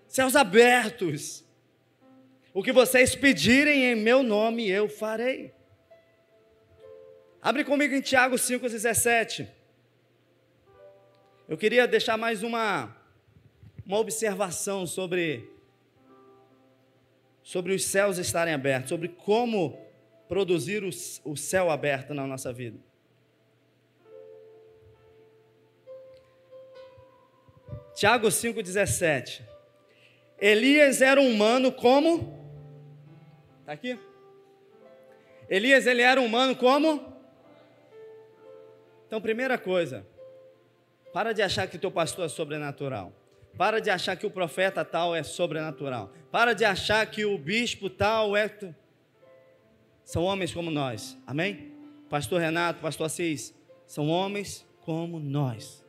Céus 0.07 0.35
abertos. 0.35 1.43
O 2.53 2.61
que 2.61 2.71
vocês 2.71 3.15
pedirem 3.15 3.85
em 3.85 3.95
meu 3.95 4.21
nome, 4.21 4.69
eu 4.69 4.87
farei. 4.87 5.51
Abre 7.41 7.63
comigo 7.63 7.95
em 7.95 7.99
Tiago 7.99 8.35
5,17. 8.35 9.47
Eu 11.47 11.57
queria 11.57 11.85
deixar 11.85 12.17
mais 12.17 12.41
uma, 12.41 12.95
uma 13.85 13.99
observação 13.99 14.87
sobre, 14.87 15.49
sobre 17.41 17.73
os 17.73 17.83
céus 17.85 18.17
estarem 18.17 18.53
abertos, 18.53 18.89
sobre 18.89 19.09
como 19.09 19.77
produzir 20.29 20.83
o, 20.83 20.89
o 21.25 21.35
céu 21.35 21.69
aberto 21.69 22.13
na 22.13 22.25
nossa 22.25 22.53
vida. 22.53 22.79
Tiago 27.93 28.27
5,17. 28.27 29.41
Elias 30.39 31.01
era 31.01 31.21
humano 31.21 31.71
como? 31.71 32.41
Está 33.59 33.73
aqui? 33.73 33.99
Elias, 35.49 35.85
ele 35.85 36.01
era 36.01 36.19
humano 36.19 36.55
como? 36.55 37.13
Então, 39.05 39.21
primeira 39.21 39.57
coisa, 39.57 40.07
para 41.13 41.31
de 41.31 41.43
achar 41.43 41.67
que 41.67 41.75
o 41.75 41.79
teu 41.79 41.91
pastor 41.91 42.25
é 42.25 42.29
sobrenatural. 42.29 43.13
Para 43.55 43.79
de 43.79 43.91
achar 43.91 44.15
que 44.15 44.25
o 44.25 44.31
profeta 44.31 44.83
tal 44.83 45.15
é 45.15 45.21
sobrenatural. 45.21 46.11
Para 46.31 46.53
de 46.53 46.65
achar 46.65 47.05
que 47.05 47.23
o 47.23 47.37
bispo 47.37 47.87
tal 47.87 48.35
é. 48.35 48.51
São 50.03 50.23
homens 50.23 50.51
como 50.51 50.71
nós. 50.71 51.15
Amém? 51.25 51.71
Pastor 52.09 52.41
Renato, 52.41 52.81
pastor 52.81 53.05
Assis, 53.05 53.53
são 53.85 54.09
homens 54.09 54.65
como 54.81 55.19
nós. 55.19 55.85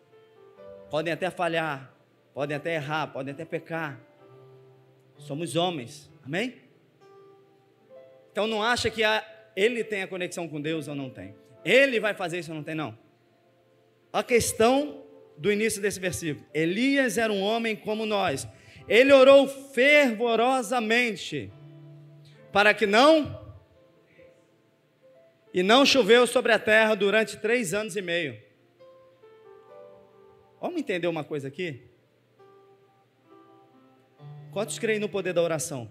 Podem 0.91 1.13
até 1.13 1.31
falhar, 1.31 1.93
podem 2.35 2.57
até 2.57 2.75
errar, 2.75 3.09
podem 3.09 3.33
até 3.33 3.45
pecar. 3.45 3.99
Somos 5.17 5.57
homens. 5.57 6.11
Amém? 6.25 6.61
Então 8.31 8.47
não 8.47 8.63
acha 8.63 8.91
que 8.91 9.03
a, 9.03 9.25
ele 9.57 9.83
tem 9.83 10.03
a 10.03 10.09
conexão 10.09 10.47
com 10.47 10.61
Deus 10.61 10.87
ou 10.87 10.95
não 10.95 11.09
tem. 11.09 11.35
Ele 11.65 11.99
vai 11.99 12.13
fazer 12.13 12.39
isso 12.39 12.51
ou 12.51 12.57
não 12.57 12.63
tem, 12.63 12.75
não. 12.75 12.97
A 14.13 14.23
questão 14.23 15.04
do 15.37 15.53
início 15.53 15.81
desse 15.81 16.01
versículo. 16.01 16.47
Elias 16.53 17.19
era 17.19 17.33
um 17.33 17.43
homem 17.43 17.75
como 17.75 18.07
nós. 18.07 18.47
Ele 18.89 19.13
orou 19.13 19.49
fervorosamente 19.49 21.53
para 22.53 22.75
que 22.75 22.87
não 22.87 23.43
e 25.53 25.63
não 25.63 25.87
choveu 25.87 26.27
sobre 26.27 26.53
a 26.53 26.59
terra 26.59 26.95
durante 26.95 27.37
três 27.37 27.73
anos 27.73 27.97
e 27.97 28.03
meio. 28.03 28.43
Vamos 30.61 30.81
entender 30.81 31.07
uma 31.07 31.23
coisa 31.23 31.49
aqui? 31.49 31.83
Quantos 34.51 34.79
creem 34.79 34.99
no 34.99 35.09
poder 35.09 35.33
da 35.33 35.43
oração? 35.43 35.91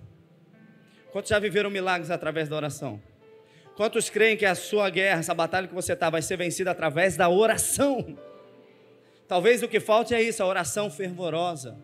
Quantos 1.11 1.29
já 1.29 1.37
viveram 1.37 1.69
milagres 1.69 2.09
através 2.09 2.49
da 2.49 2.55
oração? 2.55 3.01
Quantos 3.75 4.09
creem 4.09 4.37
que 4.37 4.45
a 4.45 4.55
sua 4.55 4.89
guerra, 4.89 5.19
essa 5.19 5.33
batalha 5.33 5.67
que 5.67 5.73
você 5.73 5.93
está, 5.93 6.09
vai 6.09 6.21
ser 6.21 6.37
vencida 6.37 6.71
através 6.71 7.17
da 7.17 7.29
oração? 7.29 8.17
Talvez 9.27 9.63
o 9.63 9.67
que 9.67 9.79
falte 9.79 10.13
é 10.13 10.21
isso, 10.21 10.43
a 10.43 10.45
oração 10.45 10.89
fervorosa. 10.89 11.77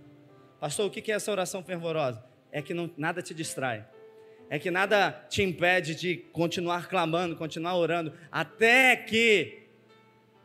Pastor, 0.60 0.88
o 0.88 0.90
que 0.90 1.12
é 1.12 1.16
essa 1.16 1.32
oração 1.32 1.64
fervorosa? 1.64 2.24
É 2.52 2.62
que 2.62 2.74
não, 2.74 2.90
nada 2.98 3.22
te 3.22 3.34
distrai. 3.34 3.86
É 4.50 4.58
que 4.58 4.72
nada 4.72 5.12
te 5.30 5.44
impede 5.44 5.96
de 5.96 6.18
continuar 6.18 6.90
clamando, 6.90 7.36
continuar 7.36 7.76
orando, 7.76 8.14
até 8.32 8.96
que 8.96 9.60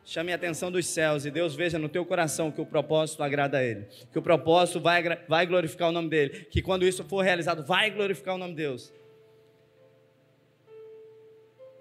chame 0.05 0.31
a 0.31 0.35
atenção 0.35 0.71
dos 0.71 0.85
céus 0.85 1.25
e 1.25 1.31
Deus 1.31 1.55
veja 1.55 1.79
no 1.79 1.89
teu 1.89 2.05
coração 2.05 2.51
que 2.51 2.61
o 2.61 2.65
propósito 2.65 3.23
agrada 3.23 3.57
a 3.57 3.63
Ele, 3.63 3.87
que 4.11 4.19
o 4.19 4.21
propósito 4.21 4.79
vai, 4.79 5.01
vai 5.27 5.47
glorificar 5.47 5.89
o 5.89 5.91
nome 5.91 6.09
dEle, 6.09 6.45
que 6.45 6.61
quando 6.61 6.85
isso 6.85 7.03
for 7.03 7.21
realizado, 7.21 7.65
vai 7.65 7.89
glorificar 7.89 8.35
o 8.35 8.37
nome 8.37 8.51
de 8.51 8.57
Deus. 8.57 8.93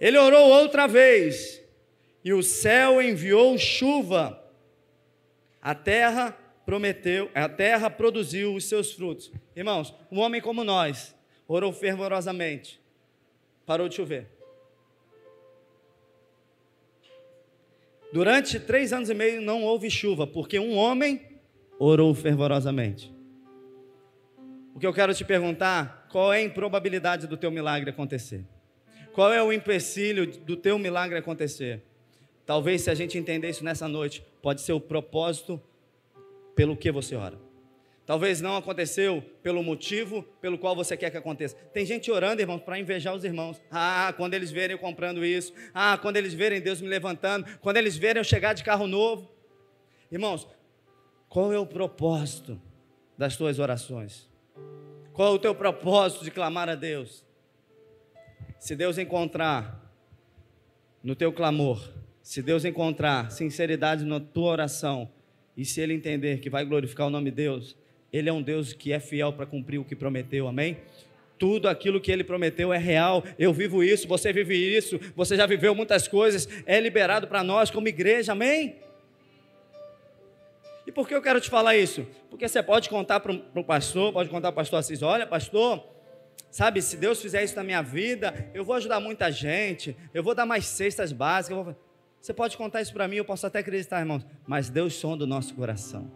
Ele 0.01 0.17
orou 0.17 0.49
outra 0.49 0.87
vez, 0.87 1.63
e 2.25 2.33
o 2.33 2.43
céu 2.43 3.03
enviou 3.03 3.57
chuva 3.59 4.43
a 5.65 5.75
terra 5.75 6.37
prometeu, 6.67 7.31
a 7.35 7.49
terra 7.49 7.89
produziu 7.89 8.55
os 8.55 8.67
seus 8.67 8.93
frutos. 8.93 9.33
Irmãos, 9.57 9.95
um 10.13 10.21
homem 10.21 10.39
como 10.39 10.63
nós 10.63 11.15
orou 11.49 11.73
fervorosamente, 11.73 12.79
parou 13.65 13.89
de 13.89 13.95
chover. 13.95 14.27
Durante 18.13 18.61
três 18.61 18.93
anos 18.93 19.09
e 19.09 19.15
meio 19.15 19.41
não 19.41 19.63
houve 19.63 19.91
chuva, 19.91 20.27
porque 20.27 20.59
um 20.59 20.77
homem 20.77 21.41
orou 21.79 22.15
fervorosamente. 22.15 23.13
O 24.75 24.79
que 24.79 24.87
eu 24.87 24.93
quero 24.93 25.15
te 25.15 25.25
perguntar, 25.25 26.09
qual 26.11 26.31
é 26.33 26.39
a 26.39 26.43
improbabilidade 26.43 27.27
do 27.27 27.39
teu 27.39 27.51
milagre 27.51 27.89
acontecer? 27.89 28.45
Qual 29.15 29.33
é 29.33 29.43
o 29.43 29.53
empecilho 29.53 30.27
do 30.27 30.57
teu 30.57 30.79
milagre 30.79 31.19
acontecer? 31.19 31.83
Talvez 32.47 32.83
se 32.83 32.91
a 32.91 32.95
gente 32.95 33.17
entender 33.17 33.49
isso 33.49 33.65
nessa 33.65 33.89
noite, 33.89 34.25
pode 34.43 34.61
ser 34.61 34.73
o 34.73 34.81
propósito 34.81 35.61
pelo 36.55 36.77
que 36.77 36.91
você 36.93 37.17
ora. 37.17 37.39
Talvez 38.07 38.43
não 38.43 38.57
aconteceu 38.57 39.23
pelo 39.43 39.63
motivo 39.63 40.23
pelo 40.41 40.59
qual 40.59 40.77
você 40.77 40.95
quer 40.95 41.11
que 41.11 41.17
aconteça. 41.17 41.57
Tem 41.73 41.87
gente 41.87 42.11
orando, 42.11 42.43
irmãos, 42.43 42.61
para 42.61 42.79
invejar 42.79 43.15
os 43.15 43.25
irmãos. 43.25 43.63
Ah, 43.71 44.13
quando 44.15 44.35
eles 44.35 44.51
verem 44.51 44.75
eu 44.75 44.79
comprando 44.79 45.25
isso. 45.25 45.55
Ah, 45.73 45.97
quando 45.97 46.19
eles 46.19 46.35
verem 46.35 46.61
Deus 46.61 46.83
me 46.83 46.89
levantando. 46.89 47.47
Quando 47.61 47.79
eles 47.79 47.97
verem 47.97 48.21
eu 48.21 48.25
chegar 48.25 48.53
de 48.53 48.63
carro 48.63 48.87
novo. 48.87 49.33
Irmãos, 50.13 50.47
qual 51.31 51.51
é 51.51 51.59
o 51.59 51.67
propósito 51.67 52.61
das 53.17 53.39
tuas 53.39 53.59
orações? 53.59 54.29
Qual 55.15 55.33
é 55.33 55.35
o 55.37 55.39
teu 55.39 55.55
propósito 55.55 56.25
de 56.25 56.31
clamar 56.31 56.69
a 56.69 56.75
Deus? 56.75 57.25
Se 58.59 58.77
Deus 58.77 58.99
encontrar 58.99 59.81
no 61.03 61.17
teu 61.17 61.33
clamor 61.33 61.89
se 62.25 62.41
Deus 62.41 62.65
encontrar 62.65 63.31
sinceridade 63.31 64.03
na 64.03 64.19
tua 64.19 64.51
oração 64.51 65.11
e 65.55 65.65
se 65.65 65.81
ele 65.83 65.93
entender 65.93 66.41
que 66.41 66.49
vai 66.49 66.65
glorificar 66.65 67.07
o 67.07 67.11
nome 67.11 67.31
de 67.31 67.37
Deus, 67.37 67.77
ele 68.11 68.31
é 68.31 68.33
um 68.33 68.41
Deus 68.41 68.73
que 68.73 68.93
é 68.93 68.99
fiel 68.99 69.31
para 69.35 69.45
cumprir 69.45 69.79
o 69.79 69.85
que 69.85 69.95
prometeu, 69.95 70.49
amém? 70.49 70.79
tudo 71.37 71.69
aquilo 71.69 72.01
que 72.01 72.11
ele 72.11 72.25
prometeu 72.25 72.73
é 72.73 72.79
real. 72.79 73.23
Eu 73.39 73.53
vivo 73.53 73.83
isso, 73.83 74.09
você 74.09 74.33
vive 74.33 74.57
isso, 74.57 74.99
você 75.15 75.37
já 75.37 75.45
viveu 75.45 75.75
muitas 75.75 76.09
coisas, 76.09 76.49
é 76.65 76.81
liberado 76.81 77.27
para 77.27 77.43
nós 77.43 77.71
como 77.71 77.87
igreja, 77.87 78.33
amém? 78.33 78.77
E 80.87 80.93
por 80.93 81.07
que 81.07 81.15
eu 81.15 81.21
quero 81.21 81.41
te 81.41 81.51
falar 81.51 81.77
isso? 81.77 82.07
Porque 82.31 82.49
você 82.49 82.63
pode 82.63 82.89
contar 82.89 83.21
para 83.21 83.33
o 83.33 83.65
pastor, 83.65 84.13
pode 84.13 84.31
contar 84.31 84.53
para 84.53 84.61
o 84.61 84.63
pastor 84.63 84.79
Assis: 84.79 85.03
olha, 85.03 85.27
pastor, 85.27 85.85
sabe, 86.51 86.81
se 86.81 86.97
Deus 86.97 87.21
fizer 87.21 87.45
isso 87.45 87.57
na 87.57 87.65
minha 87.65 87.83
vida, 87.83 88.51
eu 88.55 88.65
vou 88.65 88.77
ajudar 88.77 89.01
muita 89.01 89.31
gente, 89.31 89.95
eu 90.15 90.23
vou 90.23 90.35
dar 90.35 90.47
mais 90.47 90.65
cestas 90.65 91.13
básicas. 91.13 91.63
Vou... 91.63 91.84
Você 92.25 92.33
pode 92.33 92.57
contar 92.57 92.81
isso 92.81 92.95
para 92.95 93.07
mim, 93.07 93.17
eu 93.17 93.25
posso 93.25 93.47
até 93.47 93.59
acreditar, 93.59 94.01
irmãos, 94.01 94.27
mas 94.47 94.71
Deus 94.71 94.95
sonda 94.95 95.25
o 95.25 95.27
nosso 95.27 95.55
coração. 95.55 96.11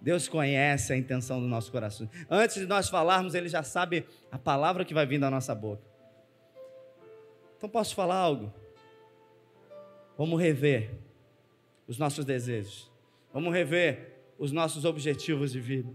Deus 0.00 0.28
conhece 0.28 0.92
a 0.92 0.96
intenção 0.96 1.40
do 1.40 1.48
nosso 1.48 1.72
coração. 1.72 2.08
Antes 2.30 2.54
de 2.60 2.66
nós 2.66 2.88
falarmos, 2.88 3.34
Ele 3.34 3.48
já 3.48 3.64
sabe 3.64 4.06
a 4.30 4.38
palavra 4.38 4.84
que 4.84 4.94
vai 4.94 5.04
vir 5.04 5.18
da 5.18 5.28
nossa 5.28 5.52
boca. 5.56 5.82
Então, 7.56 7.68
posso 7.68 7.96
falar 7.96 8.14
algo? 8.14 8.54
Vamos 10.16 10.40
rever 10.40 10.92
os 11.88 11.98
nossos 11.98 12.24
desejos. 12.24 12.88
Vamos 13.34 13.52
rever 13.52 14.20
os 14.38 14.52
nossos 14.52 14.84
objetivos 14.84 15.50
de 15.50 15.58
vida. 15.58 15.92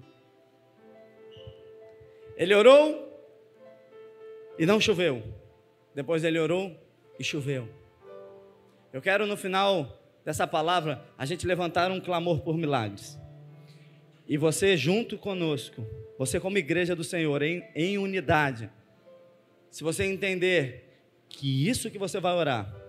Ele 2.36 2.54
orou 2.54 3.10
e 4.60 4.66
não 4.66 4.82
choveu. 4.82 5.24
Depois 5.96 6.26
ele 6.26 6.40
orou 6.40 6.78
e 7.18 7.24
choveu. 7.24 7.83
Eu 8.94 9.02
quero 9.02 9.26
no 9.26 9.36
final 9.36 10.00
dessa 10.24 10.46
palavra 10.46 11.04
a 11.18 11.26
gente 11.26 11.48
levantar 11.48 11.90
um 11.90 12.00
clamor 12.00 12.42
por 12.42 12.56
milagres. 12.56 13.20
E 14.28 14.38
você 14.38 14.78
junto 14.78 15.18
conosco, 15.18 15.84
você 16.18 16.40
como 16.40 16.60
igreja 16.60 16.96
do 16.96 17.04
Senhor, 17.04 17.42
em, 17.42 17.64
em 17.76 17.98
unidade, 17.98 18.70
se 19.72 19.84
você 19.84 20.06
entender 20.06 21.02
que 21.28 21.68
isso 21.68 21.90
que 21.90 21.98
você 21.98 22.20
vai 22.20 22.34
orar 22.34 22.83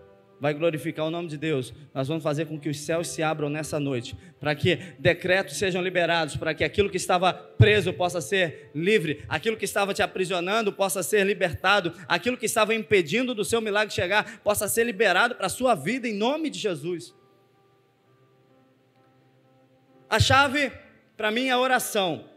vai 0.45 0.53
glorificar 0.53 1.07
o 1.07 1.11
nome 1.11 1.27
de 1.27 1.39
Deus, 1.39 1.73
nós 1.95 2.07
vamos 2.07 2.23
fazer 2.23 2.45
com 2.45 2.61
que 2.61 2.69
os 2.69 2.79
céus 2.79 3.09
se 3.09 3.23
abram 3.23 3.49
nessa 3.49 3.81
noite, 3.81 4.15
para 4.39 4.55
que 4.55 4.77
decretos 4.99 5.57
sejam 5.57 5.81
liberados, 5.81 6.37
para 6.37 6.53
que 6.53 6.63
aquilo 6.63 6.91
que 6.91 6.99
estava 6.99 7.33
preso 7.33 7.95
possa 7.95 8.21
ser 8.21 8.71
livre, 8.75 9.25
aquilo 9.27 9.57
que 9.57 9.65
estava 9.65 9.95
te 9.95 10.03
aprisionando 10.03 10.71
possa 10.71 11.03
ser 11.03 11.25
libertado, 11.25 11.95
aquilo 12.07 12.37
que 12.37 12.45
estava 12.45 12.75
impedindo 12.75 13.35
do 13.35 13.43
seu 13.43 13.63
milagre 13.63 13.95
chegar 13.95 14.41
possa 14.41 14.69
ser 14.69 14.85
liberado 14.85 15.35
para 15.35 15.47
a 15.47 15.49
sua 15.49 15.75
vida, 15.75 16.07
em 16.07 16.13
nome 16.13 16.51
de 16.51 16.59
Jesus. 16.59 17.15
A 20.11 20.21
chave 20.21 20.71
para 21.17 21.31
mim 21.31 21.49
é 21.49 21.57
oração. 21.57 22.29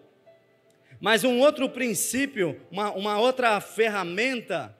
Mas 0.97 1.25
um 1.25 1.41
outro 1.41 1.69
princípio, 1.69 2.57
uma, 2.71 2.89
uma 2.91 3.19
outra 3.19 3.59
ferramenta, 3.59 4.76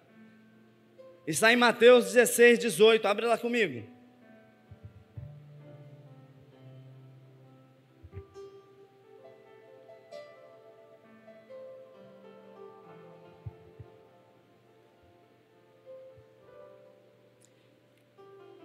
está 1.28 1.52
em 1.52 1.58
Mateus 1.58 2.14
16, 2.14 2.58
18. 2.58 3.06
Abre 3.06 3.26
lá 3.26 3.38
comigo. 3.38 3.84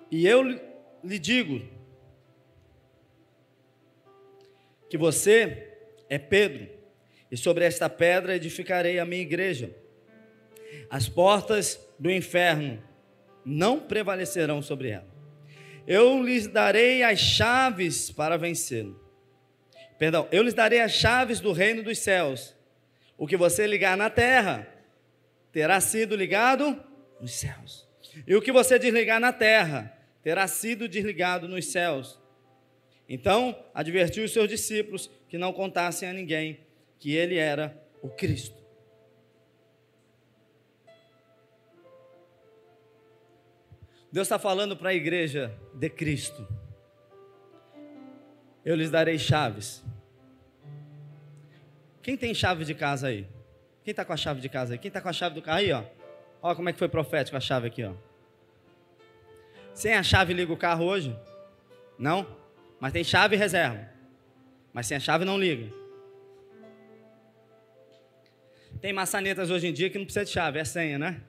E 0.08 0.26
eu 0.26 0.42
lhe 1.02 1.18
digo: 1.18 1.66
que 4.92 4.98
você 4.98 5.68
é 6.06 6.18
Pedro, 6.18 6.68
e 7.30 7.36
sobre 7.38 7.64
esta 7.64 7.88
pedra 7.88 8.36
edificarei 8.36 8.98
a 8.98 9.06
minha 9.06 9.22
igreja. 9.22 9.74
As 10.90 11.08
portas 11.08 11.80
do 12.02 12.10
inferno 12.10 12.82
não 13.44 13.78
prevalecerão 13.78 14.60
sobre 14.60 14.88
ela. 14.88 15.06
Eu 15.86 16.20
lhes 16.20 16.48
darei 16.48 17.04
as 17.04 17.20
chaves 17.20 18.10
para 18.10 18.36
vencê-lo. 18.36 19.00
Perdão, 20.00 20.26
eu 20.32 20.42
lhes 20.42 20.52
darei 20.52 20.80
as 20.80 20.90
chaves 20.90 21.38
do 21.38 21.52
reino 21.52 21.80
dos 21.80 22.00
céus. 22.00 22.56
O 23.16 23.24
que 23.24 23.36
você 23.36 23.68
ligar 23.68 23.96
na 23.96 24.10
terra 24.10 24.66
terá 25.52 25.80
sido 25.80 26.16
ligado 26.16 26.76
nos 27.20 27.34
céus. 27.34 27.88
E 28.26 28.34
o 28.34 28.42
que 28.42 28.50
você 28.50 28.80
desligar 28.80 29.20
na 29.20 29.32
terra 29.32 29.96
terá 30.24 30.48
sido 30.48 30.88
desligado 30.88 31.46
nos 31.46 31.66
céus. 31.66 32.20
Então, 33.08 33.56
advertiu 33.72 34.24
os 34.24 34.32
seus 34.32 34.48
discípulos 34.48 35.08
que 35.28 35.38
não 35.38 35.52
contassem 35.52 36.08
a 36.08 36.12
ninguém 36.12 36.66
que 36.98 37.14
ele 37.14 37.36
era 37.36 37.80
o 38.02 38.08
Cristo. 38.08 38.61
Deus 44.12 44.26
está 44.26 44.38
falando 44.38 44.76
para 44.76 44.90
a 44.90 44.94
igreja 44.94 45.58
de 45.72 45.88
Cristo. 45.88 46.46
Eu 48.62 48.76
lhes 48.76 48.90
darei 48.90 49.18
chaves. 49.18 49.82
Quem 52.02 52.14
tem 52.14 52.34
chave 52.34 52.64
de 52.66 52.74
casa 52.74 53.08
aí? 53.08 53.26
Quem 53.82 53.92
está 53.92 54.04
com 54.04 54.12
a 54.12 54.16
chave 54.16 54.40
de 54.40 54.50
casa 54.50 54.74
aí? 54.74 54.78
Quem 54.78 54.88
está 54.88 55.00
com 55.00 55.08
a 55.08 55.12
chave 55.14 55.34
do 55.34 55.40
carro 55.40 55.58
aí, 55.58 55.72
ó? 55.72 55.82
Olha 56.42 56.54
como 56.54 56.68
é 56.68 56.72
que 56.74 56.78
foi 56.78 56.88
profético 56.88 57.38
a 57.38 57.40
chave 57.40 57.68
aqui, 57.68 57.84
ó. 57.84 57.94
Sem 59.72 59.94
a 59.94 60.02
chave 60.02 60.34
liga 60.34 60.52
o 60.52 60.56
carro 60.58 60.84
hoje? 60.84 61.16
Não? 61.98 62.26
Mas 62.78 62.92
tem 62.92 63.02
chave 63.02 63.34
e 63.34 63.38
reserva. 63.38 63.88
Mas 64.74 64.86
sem 64.86 64.98
a 64.98 65.00
chave 65.00 65.24
não 65.24 65.38
liga. 65.38 65.72
Tem 68.78 68.92
maçanetas 68.92 69.50
hoje 69.50 69.68
em 69.68 69.72
dia 69.72 69.88
que 69.88 69.96
não 69.96 70.04
precisa 70.04 70.24
de 70.24 70.30
chave, 70.30 70.58
é 70.58 70.64
senha, 70.64 70.98
né? 70.98 71.22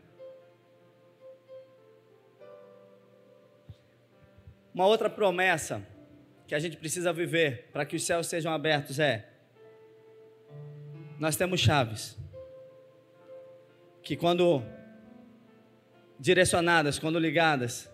Uma 4.74 4.86
outra 4.86 5.10
promessa 5.10 5.86
que 6.48 6.56
a 6.56 6.60
gente 6.60 6.78
precisa 6.78 7.14
viver 7.14 7.70
para 7.72 7.86
que 7.86 7.96
os 7.96 8.04
céus 8.04 8.28
sejam 8.28 8.52
abertos 8.52 9.00
é: 9.00 9.30
nós 11.20 11.36
temos 11.36 11.60
chaves 11.60 12.18
que, 14.02 14.16
quando 14.16 14.64
direcionadas, 16.20 17.00
quando 17.00 17.20
ligadas, 17.20 17.94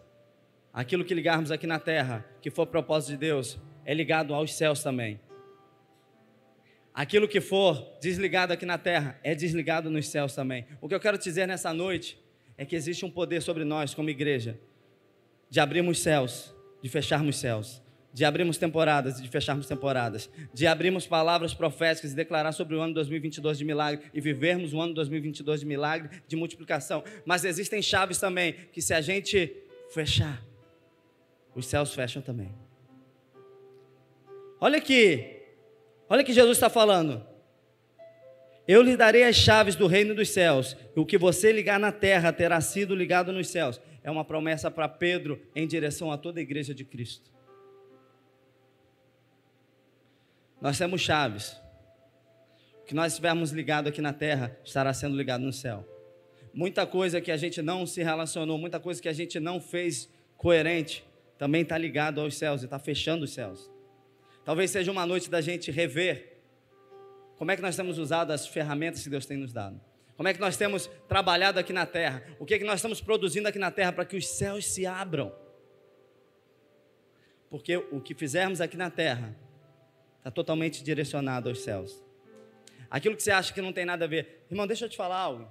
Aquilo 0.74 1.04
que 1.04 1.14
ligarmos 1.14 1.52
aqui 1.52 1.66
na 1.66 1.80
terra, 1.80 2.26
que 2.42 2.52
for 2.52 2.68
propósito 2.68 3.12
de 3.12 3.18
Deus, 3.18 3.58
é 3.84 3.94
ligado 3.94 4.34
aos 4.34 4.54
céus 4.54 4.84
também. 4.84 5.20
Aquilo 6.94 7.28
que 7.28 7.42
for 7.42 7.98
desligado 8.00 8.54
aqui 8.54 8.66
na 8.66 8.78
terra, 8.78 9.20
é 9.24 9.34
desligado 9.34 9.90
nos 9.90 10.08
céus 10.08 10.36
também. 10.36 10.66
O 10.80 10.88
que 10.88 10.94
eu 10.94 11.00
quero 11.00 11.18
te 11.18 11.24
dizer 11.24 11.48
nessa 11.48 11.74
noite 11.74 12.20
é 12.58 12.66
que 12.66 12.76
existe 12.76 13.04
um 13.04 13.10
poder 13.10 13.42
sobre 13.42 13.64
nós, 13.64 13.94
como 13.94 14.10
igreja, 14.10 14.60
de 15.50 15.60
abrirmos 15.60 16.00
céus, 16.00 16.54
de 16.82 16.90
fecharmos 16.90 17.38
céus, 17.38 17.82
de 18.14 18.26
abrirmos 18.26 18.58
temporadas 18.58 19.20
e 19.20 19.22
de 19.22 19.30
fecharmos 19.30 19.68
temporadas, 19.68 20.30
de 20.54 20.66
abrirmos 20.66 21.06
palavras 21.06 21.54
proféticas 21.54 22.12
e 22.12 22.16
declarar 22.16 22.52
sobre 22.52 22.76
o 22.76 22.82
ano 22.82 22.94
2022 22.94 23.58
de 23.58 23.66
milagre 23.66 24.06
e 24.14 24.20
vivermos 24.20 24.74
o 24.74 24.82
ano 24.82 24.94
2022 24.94 25.60
de 25.60 25.66
milagre, 25.66 26.22
de 26.28 26.36
multiplicação. 26.36 27.04
Mas 27.26 27.46
existem 27.46 27.82
chaves 27.82 28.18
também 28.20 28.54
que 28.72 28.82
se 28.82 28.94
a 28.94 29.02
gente 29.02 29.56
fechar, 29.94 30.44
os 31.56 31.66
céus 31.66 31.94
fecham 31.94 32.22
também. 32.22 32.54
Olha 34.62 34.78
aqui, 34.78 35.38
olha 36.10 36.24
que 36.24 36.34
Jesus 36.34 36.58
está 36.58 36.70
falando. 36.70 37.26
Eu 38.68 38.84
lhe 38.84 38.96
darei 38.96 39.24
as 39.24 39.36
chaves 39.36 39.76
do 39.76 39.88
reino 39.88 40.14
dos 40.14 40.30
céus, 40.30 40.78
e 40.96 41.00
o 41.00 41.06
que 41.06 41.18
você 41.18 41.52
ligar 41.52 41.80
na 41.80 41.92
terra 41.92 42.32
terá 42.32 42.62
sido 42.62 42.94
ligado 42.94 43.34
nos 43.34 43.48
céus. 43.48 43.82
É 44.04 44.10
uma 44.10 44.24
promessa 44.24 44.72
para 44.72 44.88
Pedro 44.88 45.42
em 45.56 45.68
direção 45.68 46.12
a 46.12 46.18
toda 46.18 46.40
a 46.40 46.44
igreja 46.44 46.74
de 46.74 46.84
Cristo. 46.84 47.32
Nós 50.62 50.78
temos 50.78 51.02
chaves. 51.02 51.60
O 52.82 52.86
que 52.86 52.94
nós 52.94 53.14
estivermos 53.14 53.52
ligado 53.52 53.88
aqui 53.88 54.02
na 54.02 54.14
terra 54.14 54.58
estará 54.64 54.94
sendo 54.94 55.16
ligado 55.16 55.42
no 55.42 55.54
céu. 55.54 55.88
Muita 56.54 56.86
coisa 56.86 57.22
que 57.22 57.32
a 57.32 57.38
gente 57.38 57.62
não 57.62 57.86
se 57.86 58.02
relacionou, 58.02 58.58
muita 58.58 58.80
coisa 58.80 59.02
que 59.02 59.08
a 59.08 59.14
gente 59.14 59.40
não 59.40 59.62
fez 59.62 60.10
coerente, 60.36 61.06
também 61.38 61.62
está 61.62 61.78
ligado 61.78 62.20
aos 62.20 62.36
céus 62.36 62.62
e 62.62 62.66
está 62.66 62.80
fechando 62.80 63.26
os 63.26 63.34
céus. 63.34 63.70
Talvez 64.44 64.72
seja 64.72 64.92
uma 64.92 65.06
noite 65.06 65.30
da 65.30 65.42
gente 65.42 65.70
rever 65.70 66.38
como 67.38 67.52
é 67.52 67.56
que 67.56 67.62
nós 67.62 67.76
temos 67.76 67.98
usado 67.98 68.32
as 68.32 68.46
ferramentas 68.48 69.02
que 69.02 69.10
Deus 69.10 69.26
tem 69.26 69.38
nos 69.38 69.54
dado. 69.54 69.80
Como 70.20 70.28
é 70.28 70.34
que 70.34 70.40
nós 70.42 70.58
temos 70.58 70.90
trabalhado 71.08 71.60
aqui 71.60 71.72
na 71.72 71.86
terra? 71.86 72.22
O 72.38 72.46
que 72.46 72.54
é 72.54 72.60
que 72.60 72.66
nós 72.66 72.80
estamos 72.80 73.00
produzindo 73.00 73.48
aqui 73.48 73.58
na 73.58 73.72
terra 73.72 73.94
para 73.94 74.04
que 74.04 74.18
os 74.18 74.28
céus 74.28 74.66
se 74.66 74.86
abram? 74.86 75.34
Porque 77.50 77.78
o 77.78 78.02
que 78.02 78.14
fizermos 78.14 78.60
aqui 78.60 78.76
na 78.76 78.90
terra 78.90 79.34
está 80.18 80.30
totalmente 80.30 80.84
direcionado 80.84 81.48
aos 81.48 81.62
céus. 81.62 82.04
Aquilo 82.92 83.16
que 83.16 83.24
você 83.24 83.32
acha 83.32 83.54
que 83.54 83.62
não 83.62 83.72
tem 83.72 83.86
nada 83.86 84.04
a 84.04 84.08
ver. 84.10 84.44
Irmão, 84.52 84.68
deixa 84.68 84.84
eu 84.84 84.90
te 84.90 84.98
falar 84.98 85.16
algo. 85.16 85.50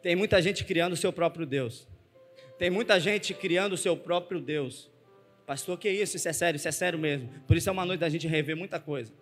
Tem 0.00 0.14
muita 0.14 0.40
gente 0.40 0.62
criando 0.62 0.92
o 0.92 0.96
seu 0.96 1.12
próprio 1.12 1.44
Deus. 1.44 1.88
Tem 2.60 2.70
muita 2.70 3.00
gente 3.00 3.34
criando 3.34 3.72
o 3.72 3.76
seu 3.76 3.96
próprio 3.96 4.40
Deus. 4.40 4.88
Pastor, 5.44 5.76
que 5.76 5.90
isso? 5.90 6.14
Isso 6.16 6.28
é 6.28 6.32
sério, 6.32 6.56
isso 6.56 6.68
é 6.68 6.72
sério 6.72 6.96
mesmo. 6.96 7.28
Por 7.44 7.56
isso 7.56 7.68
é 7.68 7.72
uma 7.72 7.84
noite 7.84 7.98
da 7.98 8.08
gente 8.08 8.28
rever 8.28 8.56
muita 8.56 8.78
coisa. 8.78 9.12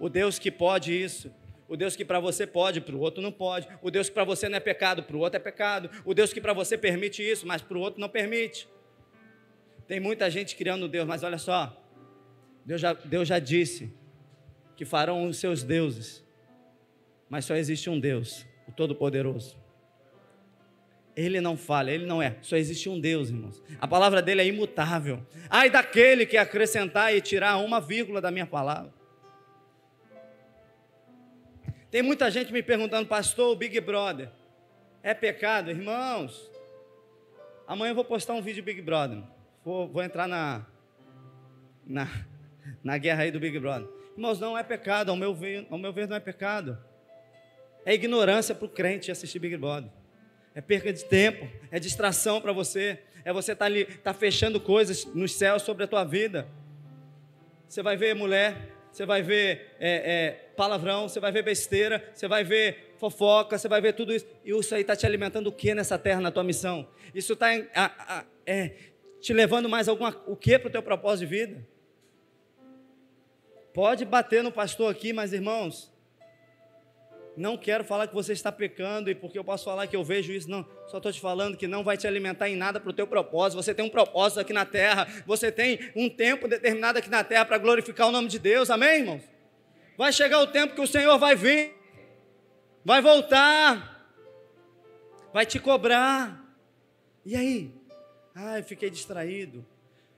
O 0.00 0.08
Deus 0.08 0.38
que 0.38 0.50
pode 0.50 0.94
isso, 0.98 1.30
O 1.68 1.76
Deus 1.76 1.96
que 1.96 2.04
para 2.04 2.20
você 2.20 2.46
pode, 2.46 2.80
para 2.80 2.94
o 2.94 3.00
outro 3.00 3.22
não 3.22 3.32
pode. 3.32 3.66
O 3.80 3.90
Deus 3.90 4.08
que 4.08 4.14
para 4.14 4.24
você 4.24 4.48
não 4.48 4.56
é 4.56 4.60
pecado, 4.60 5.02
para 5.02 5.16
o 5.16 5.20
outro 5.20 5.36
é 5.36 5.40
pecado. 5.40 5.90
O 6.04 6.12
Deus 6.12 6.32
que 6.32 6.40
para 6.40 6.52
você 6.52 6.76
permite 6.76 7.22
isso, 7.22 7.46
mas 7.46 7.62
para 7.62 7.76
o 7.76 7.80
outro 7.80 8.00
não 8.00 8.08
permite. 8.08 8.68
Tem 9.86 10.00
muita 10.00 10.30
gente 10.30 10.56
criando 10.56 10.88
Deus, 10.88 11.06
mas 11.06 11.22
olha 11.22 11.38
só. 11.38 11.80
Deus 12.64 12.80
já, 12.80 12.92
Deus 12.92 13.28
já 13.28 13.38
disse 13.38 13.92
que 14.76 14.84
farão 14.84 15.26
os 15.26 15.38
seus 15.38 15.62
deuses. 15.62 16.24
Mas 17.28 17.44
só 17.44 17.54
existe 17.54 17.88
um 17.88 17.98
Deus, 17.98 18.46
o 18.68 18.72
Todo-Poderoso. 18.72 19.56
Ele 21.16 21.40
não 21.40 21.56
falha, 21.56 21.92
ele 21.92 22.06
não 22.06 22.20
é. 22.20 22.36
Só 22.42 22.56
existe 22.56 22.88
um 22.88 23.00
Deus, 23.00 23.28
irmãos. 23.28 23.62
A 23.80 23.86
palavra 23.86 24.20
dele 24.20 24.42
é 24.42 24.46
imutável. 24.46 25.24
Ai 25.48 25.70
daquele 25.70 26.26
que 26.26 26.36
acrescentar 26.36 27.14
e 27.14 27.20
tirar 27.20 27.56
uma 27.58 27.80
vírgula 27.80 28.20
da 28.20 28.30
minha 28.30 28.46
palavra. 28.46 28.92
Tem 31.94 32.02
muita 32.02 32.28
gente 32.28 32.52
me 32.52 32.60
perguntando, 32.60 33.06
pastor, 33.06 33.52
o 33.52 33.54
Big 33.54 33.80
Brother 33.80 34.28
é 35.00 35.14
pecado? 35.14 35.70
Irmãos, 35.70 36.50
amanhã 37.68 37.92
eu 37.92 37.94
vou 37.94 38.04
postar 38.04 38.34
um 38.34 38.42
vídeo 38.42 38.64
Big 38.64 38.82
Brother. 38.82 39.22
Vou, 39.64 39.86
vou 39.86 40.02
entrar 40.02 40.26
na, 40.26 40.66
na, 41.86 42.08
na 42.82 42.98
guerra 42.98 43.22
aí 43.22 43.30
do 43.30 43.38
Big 43.38 43.56
Brother. 43.60 43.86
Irmãos, 44.16 44.40
não 44.40 44.58
é 44.58 44.64
pecado, 44.64 45.10
ao 45.10 45.16
meu 45.16 45.32
ver, 45.32 45.68
ao 45.70 45.78
meu 45.78 45.92
ver 45.92 46.08
não 46.08 46.16
é 46.16 46.18
pecado. 46.18 46.76
É 47.86 47.94
ignorância 47.94 48.56
para 48.56 48.66
o 48.66 48.68
crente 48.68 49.12
assistir 49.12 49.38
Big 49.38 49.56
Brother. 49.56 49.88
É 50.52 50.60
perca 50.60 50.92
de 50.92 51.04
tempo, 51.04 51.48
é 51.70 51.78
distração 51.78 52.40
para 52.40 52.52
você. 52.52 53.04
É 53.24 53.32
você 53.32 53.52
estar 53.52 53.66
tá 53.66 53.70
ali, 53.70 53.84
tá 53.84 54.12
fechando 54.12 54.58
coisas 54.58 55.04
nos 55.14 55.32
céus 55.36 55.62
sobre 55.62 55.84
a 55.84 55.86
tua 55.86 56.02
vida. 56.02 56.48
Você 57.68 57.84
vai 57.84 57.96
ver 57.96 58.16
mulher 58.16 58.73
você 58.94 59.04
vai 59.04 59.22
ver 59.22 59.74
é, 59.80 59.90
é, 59.90 60.30
palavrão, 60.56 61.08
você 61.08 61.18
vai 61.18 61.32
ver 61.32 61.42
besteira, 61.42 62.12
você 62.14 62.28
vai 62.28 62.44
ver 62.44 62.94
fofoca, 62.96 63.58
você 63.58 63.66
vai 63.66 63.80
ver 63.80 63.92
tudo 63.92 64.14
isso. 64.14 64.24
E 64.44 64.56
isso 64.56 64.72
aí 64.72 64.82
está 64.82 64.94
te 64.94 65.04
alimentando 65.04 65.48
o 65.48 65.52
que 65.52 65.74
nessa 65.74 65.98
terra, 65.98 66.20
na 66.20 66.30
tua 66.30 66.44
missão? 66.44 66.86
Isso 67.12 67.32
está 67.32 67.52
é, 68.46 68.70
te 69.20 69.32
levando 69.32 69.68
mais 69.68 69.88
alguma, 69.88 70.16
o 70.28 70.36
que 70.36 70.56
para 70.60 70.68
o 70.68 70.70
teu 70.70 70.80
propósito 70.80 71.28
de 71.28 71.36
vida? 71.36 71.66
Pode 73.72 74.04
bater 74.04 74.44
no 74.44 74.52
pastor 74.52 74.92
aqui, 74.92 75.12
mas 75.12 75.32
irmãos, 75.32 75.92
não 77.36 77.56
quero 77.56 77.84
falar 77.84 78.06
que 78.06 78.14
você 78.14 78.32
está 78.32 78.52
pecando 78.52 79.10
e 79.10 79.14
porque 79.14 79.38
eu 79.38 79.44
posso 79.44 79.64
falar 79.64 79.86
que 79.86 79.96
eu 79.96 80.04
vejo 80.04 80.32
isso, 80.32 80.48
não. 80.48 80.64
Só 80.86 80.98
estou 80.98 81.12
te 81.12 81.20
falando 81.20 81.56
que 81.56 81.66
não 81.66 81.82
vai 81.82 81.96
te 81.96 82.06
alimentar 82.06 82.48
em 82.48 82.56
nada 82.56 82.78
para 82.78 82.90
o 82.90 82.92
teu 82.92 83.06
propósito. 83.06 83.60
Você 83.60 83.74
tem 83.74 83.84
um 83.84 83.90
propósito 83.90 84.40
aqui 84.40 84.52
na 84.52 84.64
terra. 84.64 85.06
Você 85.26 85.50
tem 85.50 85.78
um 85.96 86.08
tempo 86.08 86.46
determinado 86.46 86.98
aqui 86.98 87.10
na 87.10 87.24
terra 87.24 87.44
para 87.44 87.58
glorificar 87.58 88.08
o 88.08 88.12
nome 88.12 88.28
de 88.28 88.38
Deus. 88.38 88.70
Amém, 88.70 89.00
irmãos? 89.00 89.22
Vai 89.96 90.12
chegar 90.12 90.40
o 90.40 90.46
tempo 90.46 90.74
que 90.74 90.80
o 90.80 90.86
Senhor 90.86 91.18
vai 91.18 91.36
vir, 91.36 91.72
vai 92.84 93.00
voltar, 93.00 94.10
vai 95.32 95.46
te 95.46 95.58
cobrar. 95.58 96.44
E 97.24 97.36
aí? 97.36 97.70
Ai, 98.34 98.62
fiquei 98.62 98.90
distraído. 98.90 99.64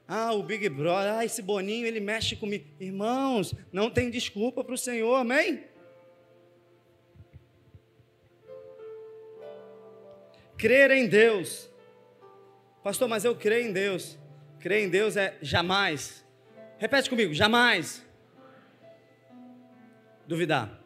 Ah, 0.08 0.32
o 0.32 0.42
Big 0.42 0.68
Brother, 0.68 1.14
ah, 1.14 1.24
esse 1.24 1.42
Boninho, 1.42 1.86
ele 1.86 2.00
mexe 2.00 2.36
comigo. 2.36 2.64
Irmãos, 2.80 3.54
não 3.72 3.90
tem 3.90 4.08
desculpa 4.08 4.62
para 4.62 4.74
o 4.74 4.78
Senhor, 4.78 5.14
amém? 5.16 5.64
Crer 10.56 10.90
em 10.90 11.06
Deus. 11.06 11.70
Pastor, 12.82 13.08
mas 13.08 13.24
eu 13.24 13.34
creio 13.34 13.68
em 13.68 13.72
Deus. 13.72 14.18
Crer 14.60 14.84
em 14.84 14.88
Deus 14.88 15.16
é 15.16 15.36
jamais. 15.42 16.24
Repete 16.78 17.10
comigo, 17.10 17.34
jamais. 17.34 18.04
Duvidar. 20.26 20.80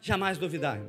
Jamais 0.00 0.38
duvidar. 0.38 0.80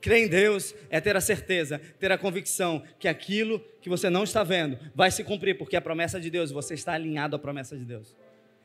Crer 0.00 0.24
em 0.24 0.28
Deus 0.28 0.74
é 0.88 1.00
ter 1.00 1.16
a 1.16 1.20
certeza, 1.20 1.78
ter 1.98 2.10
a 2.10 2.16
convicção 2.16 2.82
que 2.98 3.06
aquilo 3.06 3.60
que 3.82 3.88
você 3.88 4.08
não 4.08 4.24
está 4.24 4.42
vendo 4.42 4.78
vai 4.94 5.10
se 5.10 5.22
cumprir, 5.22 5.58
porque 5.58 5.76
a 5.76 5.80
promessa 5.80 6.18
de 6.18 6.30
Deus, 6.30 6.50
você 6.50 6.74
está 6.74 6.94
alinhado 6.94 7.36
à 7.36 7.38
promessa 7.38 7.76
de 7.76 7.84
Deus. 7.84 8.16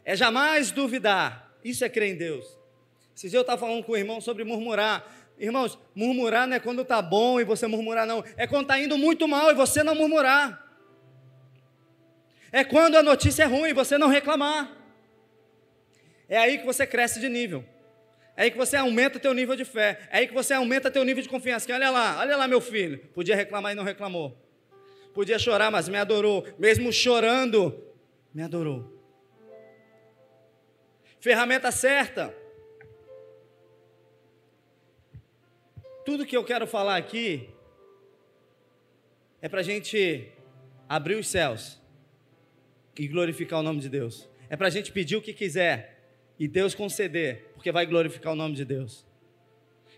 É 0.06 0.16
jamais 0.16 0.72
duvidar. 0.72 1.54
Isso 1.64 1.84
é 1.84 1.90
crer 1.90 2.14
em 2.14 2.16
Deus. 2.16 2.58
Dias 3.16 3.34
eu 3.34 3.42
estava 3.42 3.60
falando 3.60 3.84
com 3.84 3.94
o 3.94 3.98
irmão 3.98 4.20
sobre 4.20 4.44
murmurar. 4.44 5.25
Irmãos, 5.38 5.78
murmurar 5.94 6.48
não 6.48 6.56
é 6.56 6.60
quando 6.60 6.82
está 6.82 7.02
bom 7.02 7.40
e 7.40 7.44
você 7.44 7.68
murmurar, 7.68 8.08
não. 8.08 8.24
É 8.38 8.48
quando 8.48 8.64
está 8.64 8.80
indo 8.80 8.98
muito 8.98 9.28
mal 9.28 9.52
e 9.52 9.54
você 9.54 9.84
não 9.84 9.94
murmurar. 9.94 10.64
É 12.52 12.64
quando 12.64 12.96
a 12.96 13.04
notícia 13.04 13.44
é 13.44 13.46
ruim 13.46 13.70
e 13.70 13.74
você 13.74 13.98
não 13.98 14.08
reclamar. 14.08 14.72
É 16.30 16.38
aí 16.38 16.58
que 16.58 16.66
você 16.66 16.88
cresce 16.88 17.20
de 17.20 17.28
nível. 17.28 17.66
É 18.38 18.44
aí 18.44 18.52
que 18.52 18.58
você 18.58 18.78
aumenta 18.78 19.20
teu 19.20 19.34
nível 19.34 19.56
de 19.56 19.66
fé. 19.66 20.00
É 20.10 20.20
aí 20.20 20.28
que 20.28 20.34
você 20.34 20.54
aumenta 20.54 20.90
teu 20.90 21.04
nível 21.04 21.22
de 21.22 21.28
confiança. 21.28 21.66
Que 21.66 21.74
olha 21.74 21.90
lá, 21.90 22.20
olha 22.20 22.38
lá 22.38 22.48
meu 22.48 22.62
filho. 22.62 23.00
Podia 23.14 23.36
reclamar 23.36 23.74
e 23.74 23.76
não 23.76 23.84
reclamou. 23.84 24.38
Podia 25.14 25.38
chorar, 25.38 25.70
mas 25.70 25.90
me 25.90 25.98
adorou. 25.98 26.46
Mesmo 26.58 26.92
chorando, 26.94 27.84
me 28.34 28.42
adorou. 28.42 28.94
Ferramenta 31.20 31.72
certa 31.72 32.34
Tudo 36.06 36.24
que 36.24 36.38
eu 36.38 36.44
quero 36.44 36.68
falar 36.68 36.98
aqui 36.98 37.50
é 39.42 39.50
para 39.50 39.62
a 39.62 39.64
gente 39.64 40.32
abrir 40.88 41.16
os 41.16 41.28
céus 41.28 41.82
e 42.96 43.08
glorificar 43.08 43.60
o 43.60 43.64
nome 43.64 43.80
de 43.80 43.90
Deus. 43.90 44.30
É 44.48 44.56
para 44.56 44.68
a 44.68 44.70
gente 44.70 44.92
pedir 44.92 45.16
o 45.16 45.22
que 45.22 45.34
quiser 45.34 46.00
e 46.38 46.48
Deus 46.48 46.76
conceder, 46.76 47.50
porque 47.56 47.72
vai 47.72 47.88
glorificar 47.88 48.34
o 48.34 48.36
nome 48.36 48.54
de 48.54 48.64
Deus. 48.64 49.04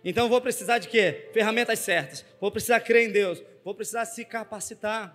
Então 0.02 0.30
vou 0.30 0.40
precisar 0.40 0.78
de 0.78 0.88
quê? 0.88 1.30
Ferramentas 1.34 1.80
certas. 1.80 2.26
Vou 2.40 2.52
precisar 2.52 2.80
crer 2.80 3.10
em 3.10 3.12
Deus. 3.12 3.44
Vou 3.62 3.76
precisar 3.76 4.06
se 4.06 4.24
capacitar. 4.24 5.14